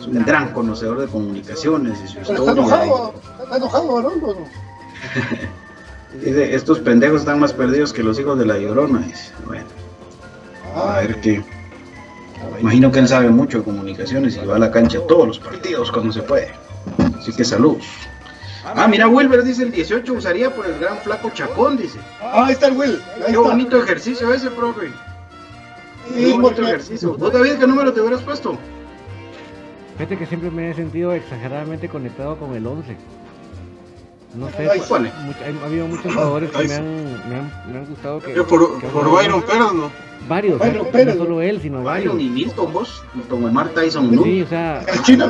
[0.00, 2.62] es un gran conocedor de comunicaciones y su Pero está historia.
[2.84, 3.14] enojado,
[3.44, 4.10] está enojado, ¿no?
[4.16, 4.36] No, no.
[6.20, 8.98] Dice, estos pendejos están más perdidos que los hijos de la llorona.
[9.06, 9.66] Dice, bueno,
[10.74, 11.44] a ver qué.
[12.60, 15.92] Imagino que él sabe mucho de comunicaciones y va a la cancha todos los partidos
[15.92, 16.50] cuando se puede.
[17.18, 17.76] Así que salud.
[18.74, 21.98] Ah, mira, Wilber dice el 18 usaría por el gran flaco Chacón, dice.
[22.20, 23.00] Ah, ahí está el Will.
[23.26, 24.90] Qué bonito ejercicio ese, profe.
[26.14, 27.14] Qué bonito ejercicio.
[27.16, 28.58] ¿Vos, David, qué número te hubieras puesto?
[29.96, 32.96] Fíjate que siempre me he sentido exageradamente conectado con el 11.
[34.34, 35.10] No sé, Ahí sale.
[35.62, 38.32] ha habido muchos jugadores que me han, me han, me han gustado que...
[38.42, 39.90] Por, que Byron Pérez, ¿no?
[40.28, 41.16] Varios, Byron no Pérez.
[41.16, 42.14] solo él, sino varios.
[42.14, 43.02] Byron y Milton, vos.
[43.14, 44.22] Milton Omar Tyson, ¿no?
[44.24, 45.26] Sí, o sea, El chino.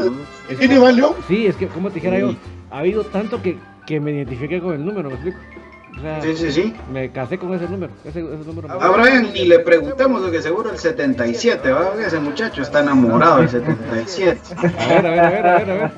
[0.48, 1.14] es- ¿Quién valió?
[1.28, 2.34] sí, es que como te dijera yo.
[2.70, 5.38] Ha habido tanto que, que me identifiqué con el número, ¿me explico?
[5.96, 6.74] O sea, Sí, sí, sí.
[6.92, 8.68] me casé con ese número, ese, ese número.
[8.68, 11.92] me- A Brian ni le preguntamos, porque seguro el 77, ¿va?
[11.98, 14.38] Ese muchacho está enamorado del 77.
[14.78, 15.90] A ver, a ver, a ver, a ver, a ver.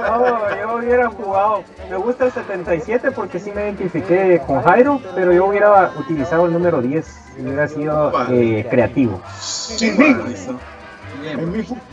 [0.00, 1.64] No, yo hubiera jugado.
[1.90, 6.52] Me gusta el 77 porque sí me identifiqué con Jairo, pero yo hubiera utilizado el
[6.52, 7.06] número 10.
[7.36, 9.20] y Hubiera sido eh, creativo.
[9.40, 10.54] Sí, fu-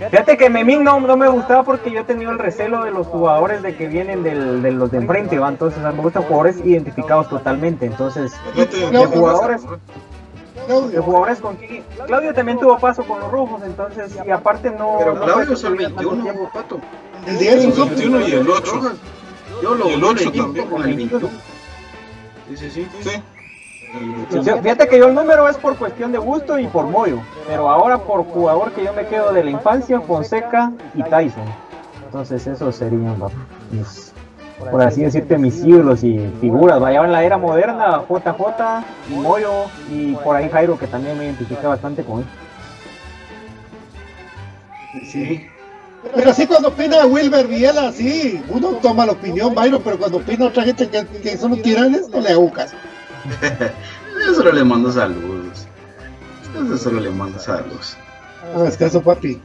[0.09, 3.07] Fíjate que Memín no, no me gustaba porque yo he tenido el recelo de los
[3.07, 5.49] jugadores de que vienen del, de los de enfrente, ¿va?
[5.49, 7.85] Entonces me gustan jugadores identificados totalmente.
[7.85, 9.67] Entonces, de jugadores, de
[10.65, 11.03] Claudio.
[11.03, 14.95] jugadores con quien- Claudio también tuvo paso con los rojos, entonces, y aparte no.
[14.99, 16.49] Pero no Claudio es el que tuviera tanto 21, tiempo.
[16.53, 16.79] pato.
[17.25, 17.85] El 10 el usó.
[17.85, 18.81] 21 y el 8.
[19.61, 20.67] Yo lo Y el yo ocho le equipo también.
[20.69, 21.29] con el 21.
[22.49, 22.87] Sí, sí, sí.
[23.01, 23.23] Sí.
[24.29, 27.19] Sí, sí, Fíjate que yo el número es por cuestión de gusto y por mollo,
[27.47, 31.45] pero ahora por jugador que yo me quedo de la infancia, Fonseca y Tyson.
[32.05, 33.17] Entonces esos serían
[33.71, 34.13] mis,
[34.71, 36.79] por así decirte, mis ídolos y figuras.
[36.79, 41.25] Vaya en la era moderna, JJ y Moyo y por ahí Jairo que también me
[41.25, 42.25] identifica bastante con él.
[45.05, 45.47] Sí.
[46.15, 50.45] Pero así cuando opina Wilber Viela, sí, uno toma la opinión, Byron, pero cuando opina
[50.45, 52.75] otra gente que, que son tiranes, no le hago caso.
[54.25, 55.67] Yo solo le mando saludos.
[56.53, 57.97] Yo solo le mando saludos.
[58.55, 59.41] No es caso, papi.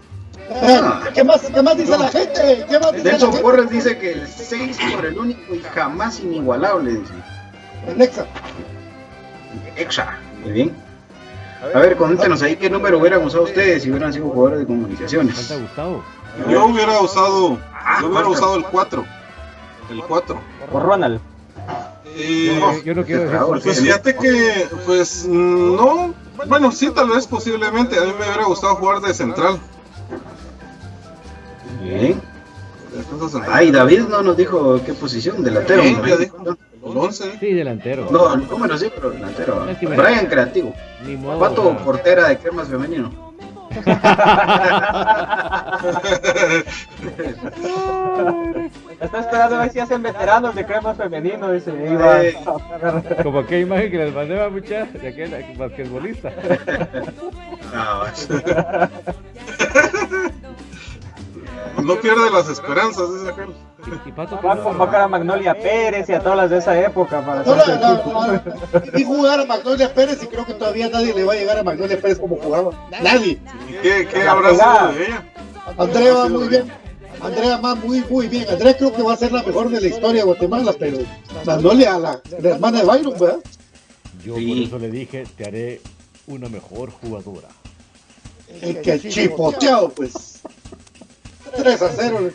[0.62, 2.64] Ah, ¿Qué más, ¿Qué más dice la gente?
[2.68, 3.42] ¿Qué más dice la Nelson gente?
[3.42, 7.12] Porres dice que el 6 por el único y jamás inigualable, dice.
[7.88, 8.26] Alexa.
[9.76, 10.18] Exa.
[10.42, 10.76] Muy bien.
[11.74, 15.48] A ver, coméntenos ahí qué número hubieran usado ustedes si hubieran sido jugadores de comunicaciones.
[16.48, 19.04] Yo hubiera usado, Ah, yo hubiera usado el 4.
[19.90, 20.40] El 4.
[20.70, 21.20] Por Ronald.
[22.14, 23.82] Eh, Yo, yo no quiero decir por pues qué.
[23.84, 26.12] fíjate que, pues no,
[26.46, 27.96] bueno, sí, tal vez posiblemente.
[27.98, 29.58] A mí me hubiera gustado jugar de central.
[31.82, 32.20] Bien.
[33.30, 33.42] Central.
[33.50, 35.82] Ay, David no nos dijo qué posición, delantero.
[35.82, 35.96] Sí,
[36.44, 36.56] ¿no?
[36.90, 37.38] El 11.
[37.40, 38.08] Sí, delantero.
[38.10, 39.68] No, número sí, pero delantero.
[39.70, 40.74] Es que me- Brian creativo.
[41.06, 41.38] Ni modo.
[41.38, 43.31] Pato portera de cremas femenino.
[49.00, 51.72] Está esperando a ver si hacen veteranos de cremas femenino, dice.
[51.72, 52.36] Iba Eh.
[53.22, 56.32] Como aquella imagen que les mandé a mucha de aquel basquetbolista.
[61.82, 63.48] No pierde las esperanzas, dice aquel.
[64.04, 66.78] Y, y Pato, Va a convocar a Magnolia Pérez y a todas las de esa
[66.80, 68.42] época para No, hacer no, no, no.
[68.92, 71.62] Vi jugar a Magnolia Pérez y creo que todavía nadie le va a llegar a
[71.64, 72.70] Magnolia Pérez como jugaba.
[73.02, 73.40] Nadie.
[73.68, 75.32] ¿Y ¿Qué, qué habrá sido de ella?
[75.78, 76.72] Andrea va muy bien.
[77.20, 78.46] Andrea va muy, muy bien.
[78.48, 80.98] Andrea creo que va a ser la mejor de la historia de Guatemala, pero
[81.44, 83.38] Magnolia, la, la hermana de Byron, ¿verdad?
[84.24, 84.64] yo por Sí.
[84.66, 85.80] eso le dije, te haré
[86.26, 87.48] una mejor jugadora.
[88.60, 90.31] El que chipoteado, pues.
[91.56, 92.30] 3 a 0.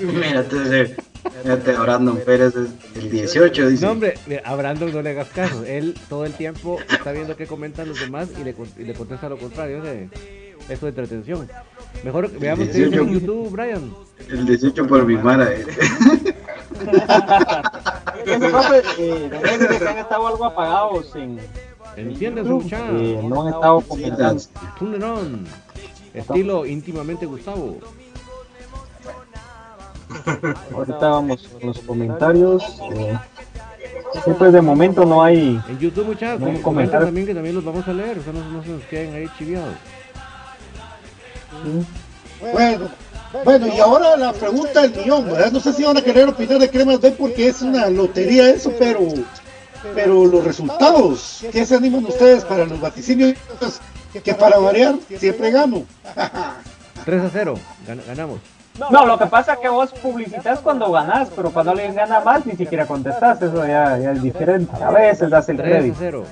[0.00, 0.96] Mírate,
[1.44, 3.84] mírate, Brandon Pérez es el 18, dice.
[3.86, 5.64] No, hombre, a Brandon no le hagas caso.
[5.64, 9.28] Él todo el tiempo está viendo qué comentan los demás y le, y le contesta
[9.28, 9.78] lo contrario.
[9.78, 10.08] Es de,
[10.68, 11.48] es su entretención.
[12.04, 13.02] Mejor veamos qué dice 18.
[13.02, 13.92] en YouTube, Brian.
[14.30, 15.52] El 18 por mi mara.
[15.52, 15.64] eh.
[18.26, 21.38] Ese profe, eh, de que han estado algo apagados en
[21.96, 22.96] Entiende su YouTube, muchacho.
[22.98, 24.42] eh, no han estado comentando.
[26.14, 27.78] Estilo íntimamente Gustavo.
[30.74, 32.62] Ahorita vamos con los comentarios.
[32.94, 33.18] eh,
[34.38, 35.60] pues de momento no hay.
[35.68, 38.18] En YouTube, muchachos, No también que también los vamos a leer.
[38.18, 39.74] O sea, no, no se nos queden ahí chiviados.
[42.52, 42.90] Bueno,
[43.44, 45.52] bueno, y ahora la pregunta del millón, ¿verdad?
[45.52, 48.72] No sé si van a querer opinar de Cremas B porque es una lotería eso,
[48.78, 49.00] pero
[49.94, 53.36] pero los resultados, ¿qué se animan ustedes para los vaticinios?
[54.20, 55.84] Que para variar, siempre gano.
[57.04, 57.54] 3 a 0.
[57.86, 58.40] gan- ganamos.
[58.90, 62.46] No, lo que pasa es que vos publicitas cuando ganás, pero cuando alguien gana más
[62.46, 63.40] ni siquiera contestás.
[63.42, 64.72] Eso ya, ya es diferente.
[64.82, 65.96] A veces das el 3 a crédito.
[65.98, 66.24] 0.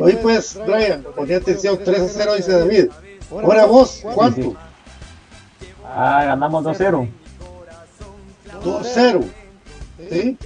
[0.00, 2.90] Hoy pues, Brian, ponía atención, 3 a 0 dice David.
[3.30, 4.54] Ahora vos, ¿cuánto?
[5.86, 7.08] Ah, ganamos 2-0.
[8.64, 9.20] 2 0.
[10.10, 10.36] ¿Sí?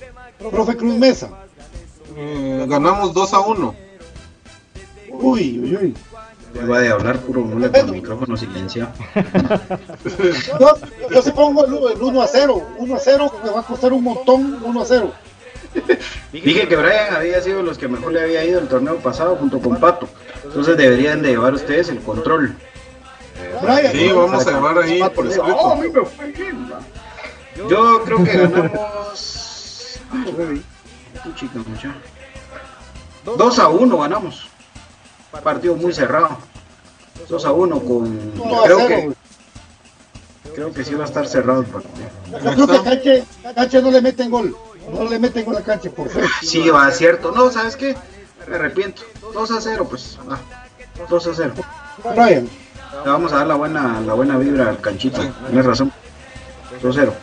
[0.50, 1.28] Profe Cruz Mesa.
[2.16, 3.74] Eh, ganamos 2 a 1.
[5.12, 5.94] Uy, uy, uy.
[6.68, 8.92] Va a hablar puro mule con el micrófono silenciado.
[10.60, 10.76] yo,
[11.10, 12.68] yo se pongo el, 1 a 0.
[12.78, 14.58] 1 a 0 me va a costar un montón.
[14.62, 15.12] 1 a 0.
[16.32, 19.60] Dije que Brian había sido los que mejor le había ido el torneo pasado junto
[19.60, 20.08] con Pato.
[20.44, 22.54] Entonces deberían de llevar ustedes el control.
[23.62, 25.56] Brian, sí, vamos a llevar ahí por escrito.
[25.56, 25.82] Oh,
[27.68, 29.98] yo creo que ganamos.
[33.24, 34.51] 2 a 1 ganamos.
[35.40, 36.38] Partido muy cerrado.
[37.28, 38.32] 2 a 1 con.
[38.64, 39.12] Creo que.
[40.54, 42.08] Creo que sí va a estar cerrado el partido.
[42.30, 43.24] Yo creo que Canche,
[43.54, 44.54] Canche no le meten gol.
[44.92, 46.28] No le meten gol a Canche, por favor.
[46.42, 47.32] Sí, va, cierto.
[47.32, 47.96] No, ¿sabes qué?
[48.48, 49.02] Me arrepiento.
[49.32, 50.18] 2 a 0, pues.
[51.08, 51.54] 2 a 0.
[52.14, 52.48] Brian.
[53.04, 55.20] Le vamos a dar la buena, la buena vibra al canchito.
[55.46, 55.92] Tienes razón.
[56.82, 57.14] 2 a 0.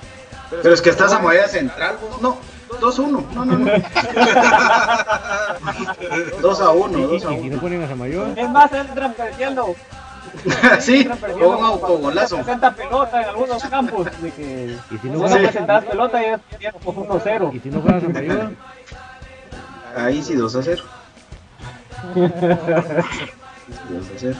[0.64, 1.98] Pero es que estás a movida central.
[2.22, 2.40] No,
[2.80, 3.34] 2-1.
[3.34, 3.66] No, no, no.
[6.42, 7.08] 2 a 1.
[7.08, 7.46] 2 a 1.
[7.46, 8.30] ¿Y no ponen a Samayoa?
[8.36, 9.76] Es más, entran perdiendo.
[10.80, 12.38] sí, con un autogolazo.
[12.38, 14.08] Presenta pelota en algunos campos.
[14.22, 15.36] De que y si no, sí.
[15.36, 17.56] presentas pelota ya es 1-0.
[17.56, 18.52] ¿Y si no juegas Samayoa?
[19.96, 20.84] Ahí sí 2 a 0.
[22.16, 23.04] 2 a
[24.18, 24.38] 0.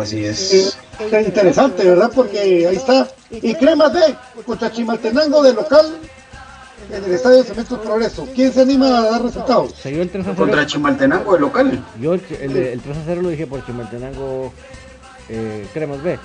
[0.00, 0.78] Así es.
[1.00, 2.10] Está interesante, ¿verdad?
[2.14, 3.08] Porque ahí está.
[3.30, 5.86] Y Cremas de contra Chimaltenango de local
[6.92, 8.26] en el estadio Cemento Progreso.
[8.34, 9.74] ¿Quién se anima a dar resultados?
[9.74, 10.36] Se dio el 3 a 0.
[10.36, 11.84] Contra Chimaltenango de local.
[12.00, 14.52] Yo el, el, el 3 a 0 lo dije por Chimaltenango
[15.28, 16.18] eh, Cremas B.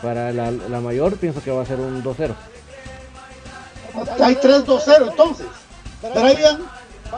[0.00, 2.34] Para la, la, mayor pienso que va a ser un 2-0.
[4.20, 5.46] Hay 3-2-0 entonces.
[6.14, 6.58] Brian,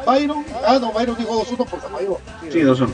[0.04, 0.44] Byron.
[0.66, 2.18] Ah, no, Byron dijo 2-1 por Samayoa.
[2.50, 2.88] Sí, 2-1.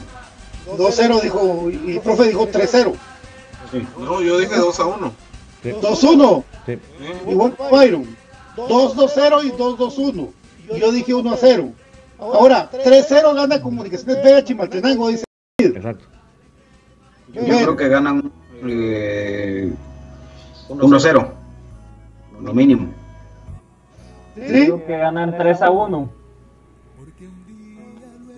[0.77, 2.95] 2-0 dijo, y el profe dijo 3-0.
[3.71, 3.87] Sí.
[3.99, 5.13] No, yo dije 2 a 1.
[5.63, 5.71] Sí.
[5.71, 6.45] 2-1.
[6.67, 6.79] Sí.
[7.29, 8.17] Igual Byron.
[8.57, 10.29] 2-2-0 y 2-2-1.
[10.79, 11.73] Yo dije 1 a 0.
[12.19, 15.25] Ahora, 3-0 gana Comunicaciones Vega Chimaltenango, dice.
[15.59, 16.05] Exacto.
[17.33, 18.33] Yo creo que ganan
[18.65, 19.73] eh,
[20.69, 21.33] 1-0.
[22.43, 22.93] Lo mínimo.
[24.35, 24.41] ¿Sí?
[24.41, 26.11] Creo que ganan 3 a 1.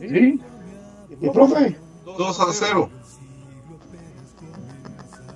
[0.00, 0.40] ¿Sí?
[1.20, 1.76] ¿Y profe?
[2.04, 2.90] 2 a 0.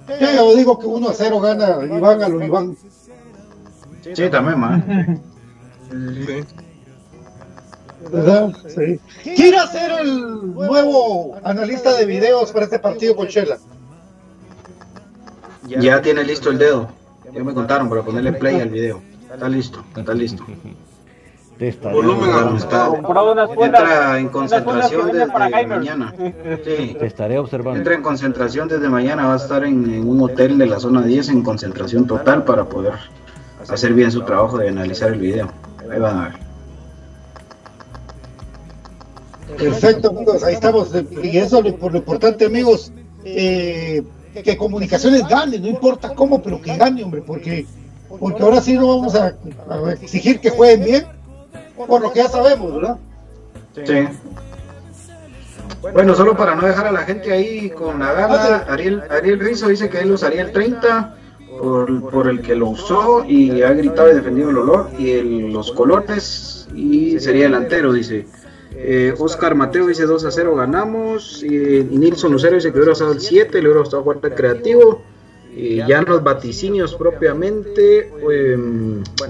[0.08, 2.76] Ya yo digo que 1 a 0 gana Iván a lo Iván.
[4.14, 5.22] Sí, también, man.
[5.90, 6.44] Sí.
[8.10, 8.52] ¿Verdad?
[8.68, 9.00] Sí.
[9.22, 13.58] ¿Quién irá a ser el nuevo analista de videos para este partido con Chela?
[15.66, 16.88] Ya tiene listo el dedo.
[17.32, 19.02] Ya me contaron para ponerle play al video.
[19.32, 20.44] Está listo, está listo.
[21.82, 22.96] Volumen ajustado.
[23.64, 26.14] Entra en concentración desde mañana.
[26.64, 26.96] Sí.
[26.98, 27.78] Te estaré observando.
[27.78, 29.26] Entra en concentración desde mañana.
[29.26, 32.64] Va a estar en, en, un hotel de la zona 10 en concentración total para
[32.64, 32.94] poder
[33.68, 35.50] hacer bien su trabajo de analizar el video.
[35.90, 36.46] Ahí van a ver.
[39.56, 40.44] Perfecto, amigos.
[40.44, 40.90] Ahí estamos.
[41.22, 42.92] Y eso por lo importante, amigos.
[43.24, 44.02] Eh,
[44.34, 47.64] que comunicaciones gane, no importa cómo, pero que gane, hombre, porque,
[48.20, 49.34] porque ahora sí no vamos a,
[49.70, 51.15] a exigir que jueguen bien
[51.76, 52.96] por lo que ya sabemos, ¿verdad?
[53.74, 54.08] Sí.
[55.92, 59.68] Bueno, solo para no dejar a la gente ahí con la gana, Ariel, Ariel Rizzo
[59.68, 61.16] dice que él usaría el 30
[61.58, 65.52] por, por el que lo usó y ha gritado y defendido el olor y el,
[65.52, 68.26] los colores y sería delantero, dice.
[68.78, 71.42] Eh, Oscar Mateo dice 2 a 0 ganamos.
[71.42, 75.02] Y, y Nilson Lucero dice que hubiera usado el 7, le hubiera gustado jugar creativo.
[75.54, 78.12] Y ya en los vaticinios propiamente.
[78.30, 78.58] Eh,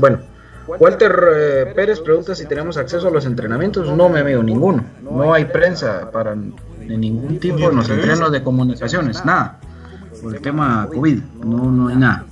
[0.00, 0.18] bueno,
[0.66, 3.88] Walter eh, Pérez pregunta si tenemos acceso a los entrenamientos.
[3.96, 4.84] No, mi amigo, ninguno.
[5.02, 9.60] No hay prensa para de ningún tipo en los entrenos de comunicaciones, nada.
[10.22, 12.24] Por el tema COVID, no, no hay nada.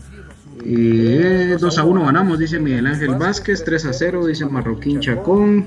[0.65, 3.65] Eh, 2 a 1 ganamos, dice Miguel Ángel Vázquez.
[3.65, 5.67] 3 a 0, dice Marroquín Chacón.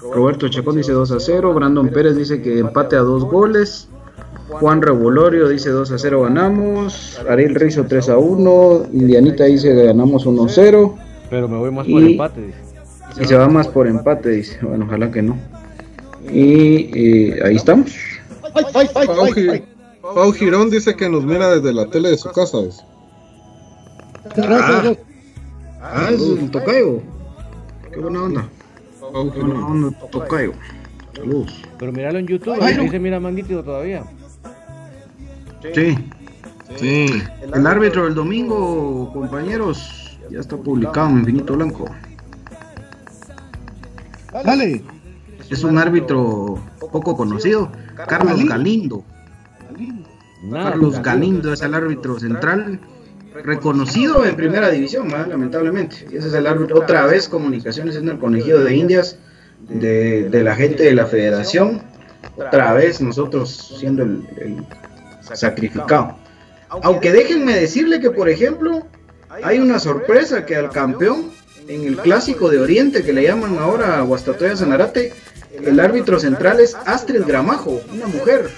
[0.00, 1.54] Roberto Chacón dice 2 a 0.
[1.54, 3.88] Brandon Pérez dice que empate a dos goles.
[4.48, 7.20] Juan Revolorio dice 2 a 0 ganamos.
[7.28, 8.86] Ariel Rizo 3 a 1.
[8.92, 10.98] Indianita dice que ganamos 1 a 0.
[11.30, 12.58] Pero me voy más por Y- empate, dice.
[13.20, 14.58] Y se va más por empate, dice.
[14.62, 15.36] Bueno, ojalá que no.
[16.32, 17.92] Y eh, ahí estamos.
[20.02, 22.58] Pau, Girón dice que nos mira desde la tele de su casa.
[22.62, 22.82] dice.
[24.36, 24.98] Gracias a Dios.
[25.82, 27.00] Ah, es un tocayo.
[27.92, 28.48] Qué buena onda.
[29.00, 29.84] Pau Qué buena Girón.
[29.84, 30.52] onda, tocayo.
[31.14, 31.62] Saludos.
[31.78, 32.90] Pero míralo en YouTube, ahí no.
[32.90, 34.04] se mira más nítido todavía.
[35.74, 35.96] Sí.
[36.76, 37.22] Sí.
[37.52, 39.99] El árbitro del domingo, compañeros,
[40.30, 41.86] ya está publicado en Infinito Blanco.
[44.32, 44.82] Dale.
[45.48, 46.62] Es un árbitro
[46.92, 47.70] poco conocido,
[48.06, 49.04] Carlos Galindo.
[50.50, 51.02] Carlos.
[51.02, 52.80] Galindo es el árbitro central
[53.44, 56.06] reconocido en primera división, lamentablemente.
[56.10, 59.18] Y ese es el árbitro, otra vez comunicaciones en el conejillo de Indias
[59.68, 61.82] de, de la gente de la federación.
[62.36, 64.64] otra vez nosotros siendo el, el
[65.34, 66.16] sacrificado.
[66.68, 68.86] Aunque déjenme decirle que, por ejemplo,
[69.42, 71.30] hay una sorpresa que al campeón
[71.68, 75.12] en el clásico de Oriente que le llaman ahora Guastatoya Zanarate,
[75.62, 78.50] el árbitro central es Astrid Gramajo, una mujer.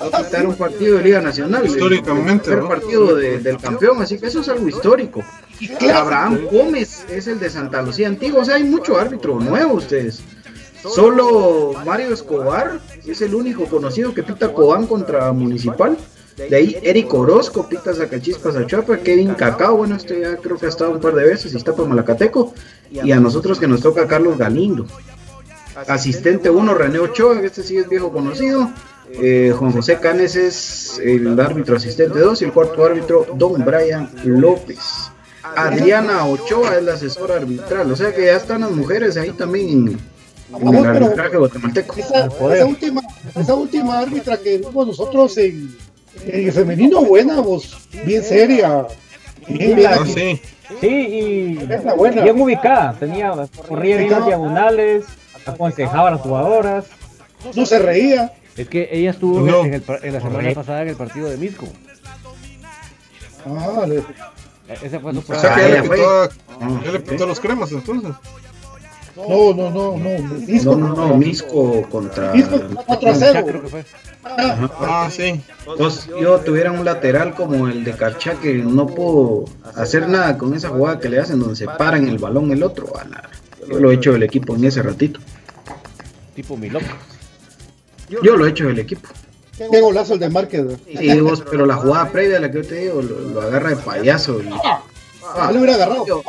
[0.00, 1.66] A quitar un partido de Liga Nacional.
[1.66, 5.24] Históricamente, El partido de- del campeón, así que eso es algo histórico.
[5.92, 10.20] Abraham Gómez es el de Santa Lucía Antigua, o sea, hay mucho árbitro nuevo ustedes.
[10.82, 15.96] Solo Mario Escobar es el único conocido que pita Cobán contra Municipal.
[16.38, 20.66] De ahí Eric Orozco pita Zacachispas a Chuapa, Kevin Cacao, bueno, este ya creo que
[20.66, 22.54] ha estado un par de veces y está para Malacateco.
[22.90, 24.86] Y a nosotros que nos toca Carlos Galindo.
[25.88, 28.70] Asistente 1, René Ochoa, este sí es viejo conocido.
[29.10, 34.10] Eh, Juan José Canes es el árbitro asistente 2 y el cuarto árbitro Don Brian
[34.24, 35.10] López.
[35.42, 39.98] Adriana Ochoa es la asesora arbitral, o sea que ya están las mujeres ahí también
[40.50, 41.96] en, el arbitraje guatemalteco.
[41.96, 43.00] Esa, esa última,
[43.34, 45.74] esa última árbitra que vimos nosotros en,
[46.26, 48.86] el femenino, buena, vos, bien seria.
[49.46, 50.12] Bien, bien Ah, aquí.
[50.12, 50.40] sí.
[50.80, 51.52] Sí, y
[52.22, 52.94] bien ubicada.
[52.98, 53.32] Tenía,
[53.66, 55.04] corría bien las diagonales,
[55.46, 56.84] aconsejaba a las jugadoras.
[57.56, 58.32] No se reía.
[58.56, 59.64] Es que ella estuvo No.
[59.64, 61.66] en, el par- en la semana pasada en el partido de Misco.
[63.46, 66.24] Ah, le- E- Ese fue su O sea que Ah, ya le pitó, a-
[66.60, 68.10] Ah, ya le pitó a los cremas entonces.
[69.26, 70.18] No, no, no, no.
[70.64, 72.32] No, no, no, Misco contra.
[72.32, 73.44] Disco 4 a Carchá, 0.
[73.46, 73.84] creo que fue.
[74.24, 75.40] Ah, Ah, sí.
[75.66, 79.44] Entonces, yo tuviera un lateral como el de Carchá que no puedo
[79.76, 82.92] hacer nada con esa jugada que le hacen donde se paran el balón el otro.
[82.98, 83.28] a la-
[83.68, 85.20] Yo lo he hecho del equipo en ese ratito.
[86.34, 86.82] Tipo Milok.
[88.22, 89.08] Yo lo he hecho del equipo.
[89.56, 90.64] Qué golazo el de Márquez.
[90.96, 93.70] Sí, vos, pero la jugada previa a la que yo te digo, lo, lo agarra
[93.70, 94.40] de payaso.
[94.40, 94.48] y-
[95.34, 96.22] Ah, le hubiera agarrado.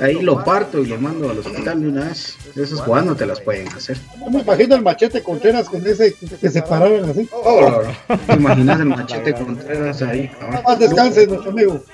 [0.00, 2.36] ahí lo parto y lo mando al hospital de una vez.
[2.54, 3.98] Esas jugadas no te las pueden hacer.
[4.18, 7.28] No me imagino el machete Contreras con ese que se pararon así.
[7.32, 7.82] Oh,
[8.26, 10.28] ¿Te imaginas el machete Contreras ahí?
[10.28, 10.62] cabrón?
[10.64, 11.84] Más descanse, nuestro amigo.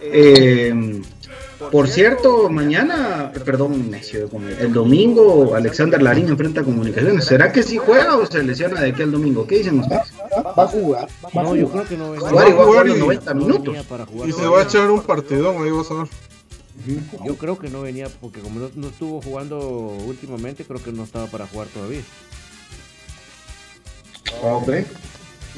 [0.00, 1.02] Eh,
[1.72, 3.90] por cierto, mañana, perdón,
[4.60, 7.24] el domingo, Alexander Larín enfrenta a Comunicaciones.
[7.24, 9.46] ¿Será que sí juega o se lesiona de aquí al domingo?
[9.46, 10.12] ¿Qué dicen ustedes?
[10.42, 11.08] Va a jugar.
[11.24, 11.86] Va a No, yo jugar.
[11.86, 12.28] creo que no venía.
[12.28, 13.64] Jugar igual jugar y- 90 no minutos.
[13.66, 16.08] venía para jugar Y se va a echar un partidón, ahí vas a ver.
[17.26, 21.02] Yo creo que no venía, porque como no, no estuvo jugando últimamente, creo que no
[21.04, 22.02] estaba para jugar todavía.
[24.42, 24.86] Hombre,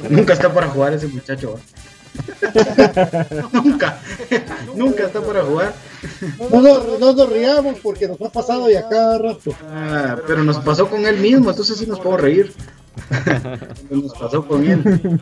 [0.08, 1.54] nunca está para jugar ese muchacho.
[1.54, 1.60] ¿va?
[3.52, 4.00] nunca,
[4.74, 5.74] nunca está para jugar.
[6.50, 9.52] No, no, no nos riamos porque nos ha pasado ya cada rato.
[9.70, 12.52] Ah, pero nos pasó con él mismo, entonces sí nos puedo reír.
[13.90, 15.20] nos pasó con él.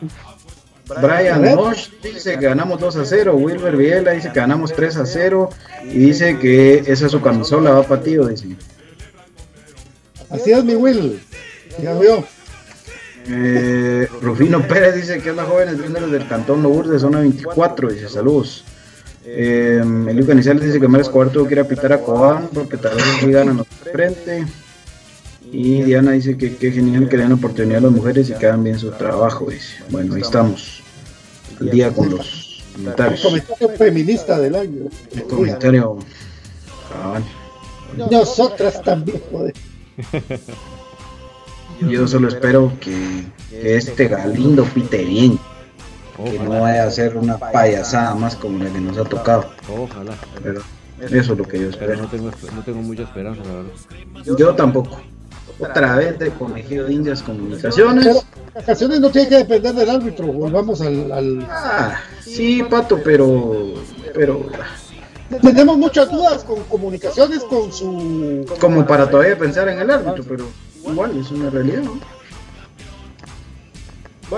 [1.01, 3.35] Brian Bosch dice que ganamos 2 a 0.
[3.35, 5.49] Wilber Viela dice que ganamos 3 a 0.
[5.85, 8.27] Y dice que esa es su camisola, va para tío.
[8.27, 8.47] Dice.
[10.29, 11.21] Así es mi Will.
[11.81, 12.25] Veo.
[13.31, 17.89] Eh, Rufino Pérez dice que es la jóvenes viéndoles del Cantón Lourdes, zona 24.
[17.89, 18.65] Dice saludos.
[19.25, 22.77] Eh, Elio Canizales dice que Mar Escobar tuvo que ir a pitar a Cobán porque
[22.77, 24.45] tal vez ganan frente.
[25.51, 28.45] Y Diana dice que qué genial que le dan oportunidad a las mujeres y que
[28.47, 29.49] hagan bien su trabajo.
[29.49, 29.77] Dice.
[29.89, 30.81] Bueno, ahí estamos.
[31.59, 33.21] El día con los comentarios.
[33.21, 34.83] Comentario feminista del año.
[35.11, 35.97] El comentario.
[38.11, 39.53] Nosotras también, joder.
[41.81, 45.39] Yo solo espero que, que este Galindo pite bien.
[46.23, 49.49] Que no vaya a ser una payasada más como la que nos ha tocado.
[49.69, 50.13] Ojalá.
[50.43, 50.61] Pero
[50.99, 52.07] eso es lo que yo Pero no espero.
[52.09, 53.71] tengo, no tengo mucha esperanza, la verdad.
[54.37, 55.01] Yo tampoco.
[55.59, 58.05] Otra vez de Conejillo de Indias Pero Comunicaciones.
[58.05, 58.25] las
[58.63, 60.27] ocasiones no tiene que depender del árbitro.
[60.27, 63.73] Volvamos al, al- Ah, sí, Pato, pero.
[64.13, 64.45] Pero.
[65.41, 68.45] Tenemos muchas dudas con comunicaciones, con su.
[68.59, 70.45] Como para todavía pensar en el árbitro, pero
[70.89, 71.99] igual es una realidad, ¿no?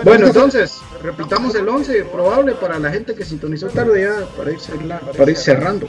[0.04, 4.60] Bueno, entonces, repitamos el 11 probable para la gente que sintonizó tarde ya, para ir,
[5.18, 5.88] para ir cerrando.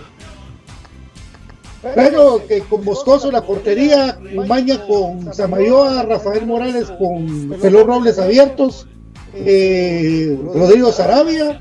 [1.82, 8.18] Pero que con Moscoso en la portería, Umaña con Samayoa, Rafael Morales con Pelón Robles
[8.20, 8.86] abiertos,
[9.34, 11.60] eh, Rodrigo Sarabia,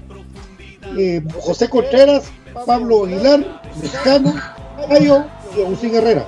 [0.98, 2.26] eh, José Contreras,
[2.68, 4.36] Pablo Aguilar, Mexicano,
[4.90, 5.26] Ayo
[5.58, 6.28] y Agustín Herrera.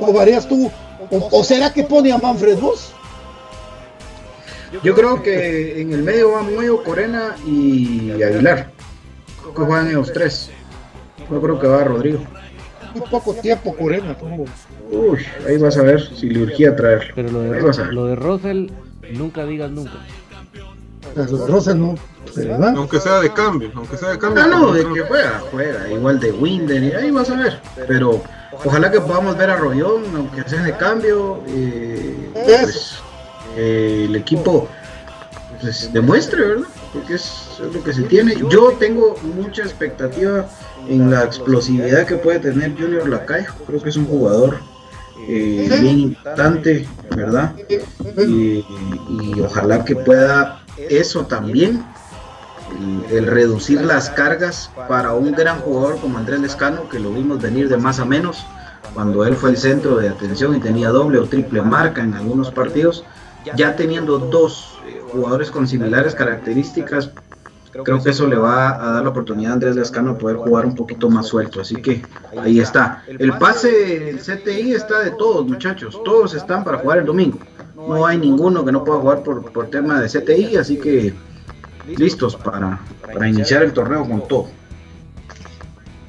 [0.00, 0.70] ¿O varías tú?
[1.10, 2.92] ¿O, o será que pone a Manfred Vos?
[4.84, 8.70] Yo creo que en el medio va Moyo, Corena y Aguilar.
[9.54, 10.50] Que juegan ellos tres.
[11.30, 12.20] Yo creo que va Rodrigo.
[12.94, 14.16] Muy poco tiempo, Corena.
[14.90, 17.12] Uy, ahí vas a ver si le urgía traerlo.
[17.14, 18.70] Pero lo de, lo de Russell,
[19.12, 19.92] nunca digas nunca.
[21.14, 21.94] Rosel no.
[22.76, 24.44] Aunque sea de cambio, aunque sea de cambio.
[24.44, 27.60] Ah, no, de que juega, juega, igual de Winder, y ahí vas a ver.
[27.86, 28.22] Pero
[28.64, 31.42] ojalá que podamos ver a Rollón, aunque sea de cambio.
[31.48, 32.98] Eh, pues,
[33.56, 34.68] eh, el equipo
[35.60, 36.66] pues, demuestre, ¿verdad?
[36.92, 38.34] Porque es, lo que se tiene.
[38.50, 40.48] Yo tengo mucha expectativa
[40.88, 43.52] en la explosividad que puede tener Junior Lacayo.
[43.66, 44.58] Creo que es un jugador
[45.28, 47.54] eh, bien importante, ¿verdad?
[48.16, 51.84] y ojalá que pueda eso también
[53.10, 57.68] el, reducir las cargas para un gran jugador como Andrés Lescano, que lo vimos venir
[57.68, 58.44] de más a menos,
[58.94, 62.50] cuando él fue el centro de atención y tenía doble o triple marca en algunos
[62.50, 63.04] partidos,
[63.56, 67.10] ya teniendo dos eh, jugadores con similares características,
[67.72, 70.66] creo que eso le va a dar la oportunidad a Andrés Lescano de poder jugar
[70.66, 71.60] un poquito más suelto.
[71.60, 72.02] Así que
[72.40, 73.04] ahí está.
[73.06, 76.00] El pase, el CTI está de todos, muchachos.
[76.04, 77.38] Todos están para jugar el domingo.
[77.76, 81.14] No hay ninguno que no pueda jugar por, por tema de CTI, así que
[81.96, 84.48] listos para, para iniciar el torneo con todo.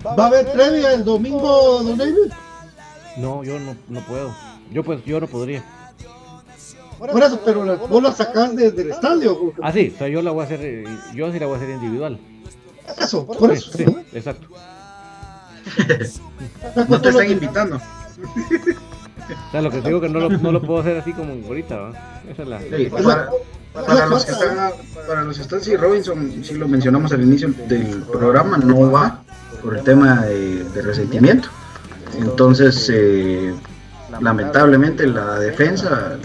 [0.06, 2.32] ¿Va a haber previa el domingo, Don David?
[3.18, 4.34] No, yo no, no puedo.
[4.72, 5.64] Yo pues yo no podría.
[7.00, 9.54] Por eso, pero la, vos la sacás desde el estadio.
[9.62, 10.84] Ah, sí, o sea, yo la voy a hacer, eh,
[11.16, 12.20] yo sí la voy a hacer individual.
[12.98, 13.72] Eso, por eso.
[13.72, 14.48] Sí, exacto.
[16.90, 17.78] no te están invitando.
[17.78, 21.78] O sea, lo que digo que no lo, no lo puedo hacer así como ahorita,
[21.78, 22.22] ¿va?
[22.30, 22.60] Esa es la...
[22.60, 22.90] Sí,
[23.74, 24.72] para los que están,
[25.08, 29.22] para los que están, sí, Robinson, sí lo mencionamos al inicio del programa, no va
[29.62, 31.50] por el tema de, resentimiento.
[32.18, 33.54] Entonces, eh,
[34.20, 36.18] lamentablemente la defensa,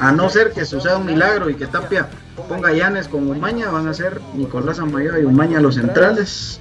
[0.00, 2.08] a no ser que suceda un milagro y que Tapia
[2.48, 6.60] ponga Llanes con Umaña, van a ser Nicolás Amayo y Umaña los centrales,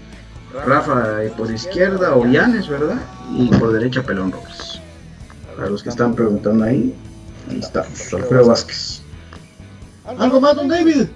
[0.66, 2.98] Rafa por izquierda o Llanes, ¿verdad?
[3.36, 4.82] Y por derecha Pelón Robles.
[5.56, 6.96] Para los que están preguntando ahí,
[7.50, 9.02] ahí está, Alfredo Vázquez.
[10.06, 11.08] ¿Algo más, don David?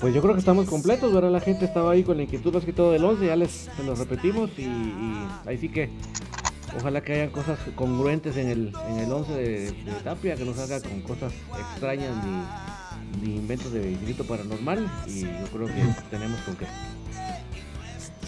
[0.00, 1.30] Pues yo creo que estamos completos, ¿verdad?
[1.30, 3.84] La gente estaba ahí con la inquietud más que todo del 11, ya les se
[3.84, 4.66] los repetimos y,
[5.46, 5.90] ahí sí que
[6.76, 9.74] ojalá que hayan cosas congruentes en el, en el 11 de,
[10.04, 15.46] Tapia, que no salga con cosas extrañas ni, ni inventos de infinito paranormal y yo
[15.52, 16.66] creo que tenemos con qué.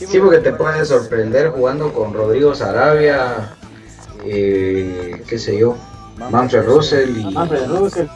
[0.05, 3.55] Sí, porque te puedes sorprender jugando con Rodrigo Sarabia,
[4.25, 5.77] eh, qué sé yo,
[6.31, 7.33] Manfred Russell y...
[7.33, 8.09] Manfred Russell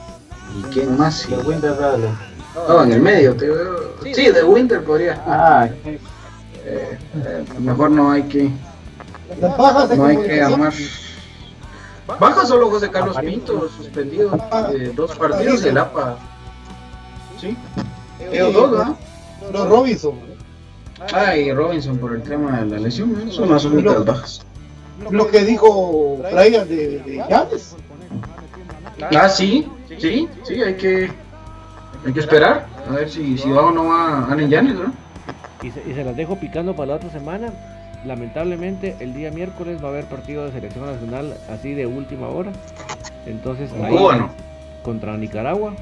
[0.58, 1.28] ¿Y quién más?
[1.28, 2.10] De Winter Bradley.
[2.68, 3.36] No, en el medio.
[3.36, 4.14] Te...
[4.14, 5.22] Sí, de Winter podría.
[5.26, 5.98] Ah, eh,
[6.64, 8.50] eh, mejor no hay que.
[9.96, 10.72] No hay que amar.
[12.20, 14.38] Baja solo José Carlos Pinto, suspendido
[14.72, 16.16] eh, dos partidos y el APA.
[17.40, 17.56] Sí.
[18.30, 18.96] Ellos dos, ¿no?
[19.52, 20.14] Los Robinson.
[21.12, 24.46] Ah, y Robinson por el tema de la lesión, son las únicas bajas.
[25.10, 27.22] Lo que dijo Brian de, de
[29.14, 31.10] Ah, sí, sí, sí, hay que,
[32.06, 34.94] hay que esperar a ver si, si va o no va Allen Yanes, ¿no?
[35.62, 37.52] Y se, y se las dejo picando para la otra semana.
[38.06, 42.52] Lamentablemente, el día miércoles va a haber partido de selección nacional así de última hora.
[43.26, 43.96] Entonces, ahí,
[44.84, 45.74] contra Nicaragua.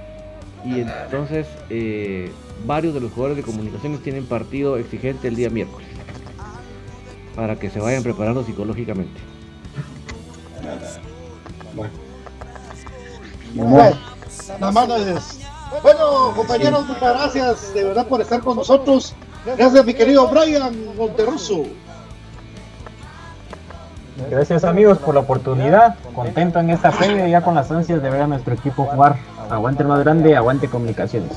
[0.64, 2.32] Y entonces, eh,
[2.64, 5.86] varios de los jugadores de comunicaciones tienen partido exigente el día miércoles.
[7.36, 9.20] Para que se vayan preparando psicológicamente.
[11.74, 11.90] Bueno.
[13.54, 13.96] Bueno,
[15.82, 19.14] Bueno, compañeros, muchas gracias de verdad por estar con nosotros.
[19.44, 21.64] Gracias, mi querido Brian Monterroso.
[24.30, 25.96] Gracias amigos por la oportunidad.
[26.14, 29.16] Contento en esta previa ya con las ansias de ver a nuestro equipo jugar.
[29.50, 31.32] Aguante más grande, aguante comunicaciones.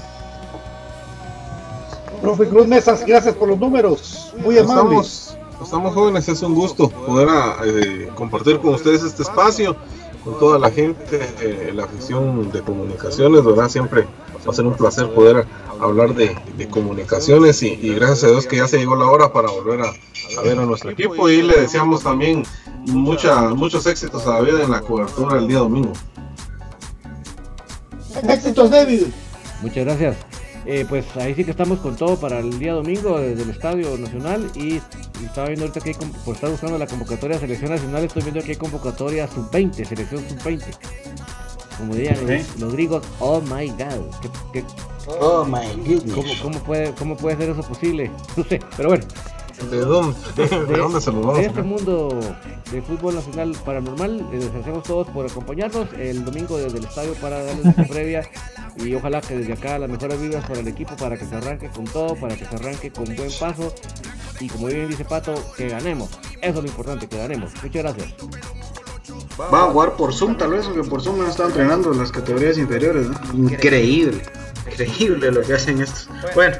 [2.21, 4.33] Profe Cruz Mesas, gracias por los números.
[4.43, 5.37] Muy amables.
[5.61, 7.27] Estamos, jóvenes, es un gusto poder
[7.65, 9.75] eh, compartir con ustedes este espacio
[10.23, 13.69] con toda la gente, eh, la afición de comunicaciones, ¿verdad?
[13.69, 14.05] Siempre
[14.47, 15.45] va a ser un placer poder
[15.79, 16.35] hablar de,
[16.69, 20.59] comunicaciones y, gracias a Dios que ya se llegó la hora para volver a, ver
[20.59, 22.43] a nuestro equipo y le deseamos también
[22.85, 25.93] mucha, muchos éxitos a David en la cobertura del día domingo.
[28.27, 29.03] Éxitos, David.
[29.61, 30.17] Muchas gracias.
[30.65, 33.97] Eh, pues ahí sí que estamos con todo para el día domingo desde el Estadio
[33.97, 34.81] Nacional y,
[35.23, 35.95] estaba viendo ahorita que hay,
[36.25, 40.27] por estar buscando la convocatoria de selección nacional, estoy viendo que hay convocatoria sub-20, selección
[40.27, 40.65] sub-20.
[41.77, 42.17] Como dirían
[42.57, 44.63] los, griegos, oh my god.
[45.19, 46.41] oh my goodness.
[46.41, 48.11] ¿Cómo, puede, ¿Cómo puede ser eso posible?
[48.37, 49.05] No sé, pero bueno.
[49.71, 52.19] ¿De dónde, de, dónde se lo vamos De este mundo
[52.71, 57.43] de fútbol nacional paranormal, les agradecemos todos por acompañarnos el domingo desde el estadio para
[57.43, 58.29] darles una previa
[58.75, 61.69] y ojalá que desde acá las mejores vibras para el equipo, para que se arranque
[61.69, 63.73] con todo, para que se arranque con buen paso
[64.39, 66.09] y como bien dice Pato, que ganemos.
[66.41, 67.51] Eso es lo importante, que ganemos.
[67.63, 68.13] Muchas gracias.
[69.39, 72.11] Va a jugar por Zoom tal vez, porque por Zoom no está entrenando en las
[72.11, 73.07] categorías inferiores.
[73.33, 74.21] Increíble.
[74.69, 76.09] increíble lo que hacen estos.
[76.35, 76.57] Bueno,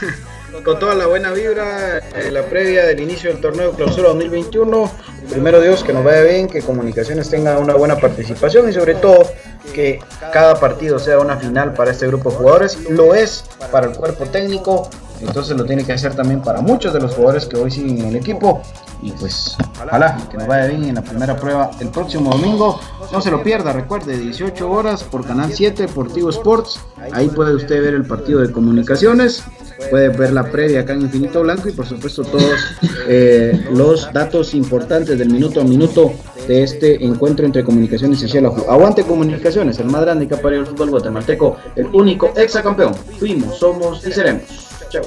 [0.64, 4.90] con toda la buena vibra, eh, la previa del inicio del torneo Clausura 2021.
[5.30, 9.30] Primero Dios, que nos vaya bien, que Comunicaciones tenga una buena participación y sobre todo
[9.74, 10.00] que
[10.32, 12.78] cada partido sea una final para este grupo de jugadores.
[12.90, 14.88] Lo es para el cuerpo técnico,
[15.20, 18.06] entonces lo tiene que hacer también para muchos de los jugadores que hoy siguen en
[18.06, 18.62] el equipo.
[19.02, 22.78] Y pues, ojalá que nos vaya bien en la primera prueba el próximo domingo.
[23.12, 26.80] No se lo pierda, recuerde, 18 horas por Canal 7 Deportivo Sports.
[27.12, 29.42] Ahí puede usted ver el partido de comunicaciones.
[29.90, 32.60] Puede ver la previa acá en Infinito Blanco y por supuesto todos
[33.08, 36.12] eh, los datos importantes del minuto a minuto
[36.46, 38.54] de este encuentro entre Comunicaciones y Cielo.
[38.68, 42.94] Aguante Comunicaciones, el más grande que ha fútbol guatemalteco, el único exacampeón.
[42.94, 44.42] Fuimos, somos y seremos.
[44.90, 45.02] Chao.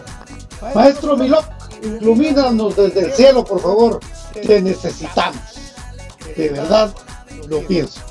[0.73, 1.45] Maestro Milok,
[1.85, 3.99] ilumínanos desde el cielo, por favor,
[4.33, 5.41] que necesitamos.
[6.35, 6.93] De verdad,
[7.47, 8.01] lo pienso.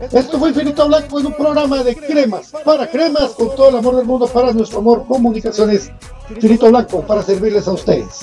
[0.00, 3.96] Esto fue Infinito Blanco en un programa de cremas, para cremas, con todo el amor
[3.96, 5.90] del mundo, para nuestro amor, comunicaciones.
[6.30, 8.20] Infinito Blanco, para servirles a ustedes.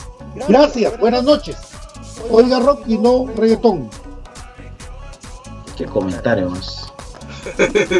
[0.47, 1.57] Gracias, buenas noches.
[2.29, 3.89] Oiga rock y no reggaetón.
[5.77, 6.91] Qué comentario más.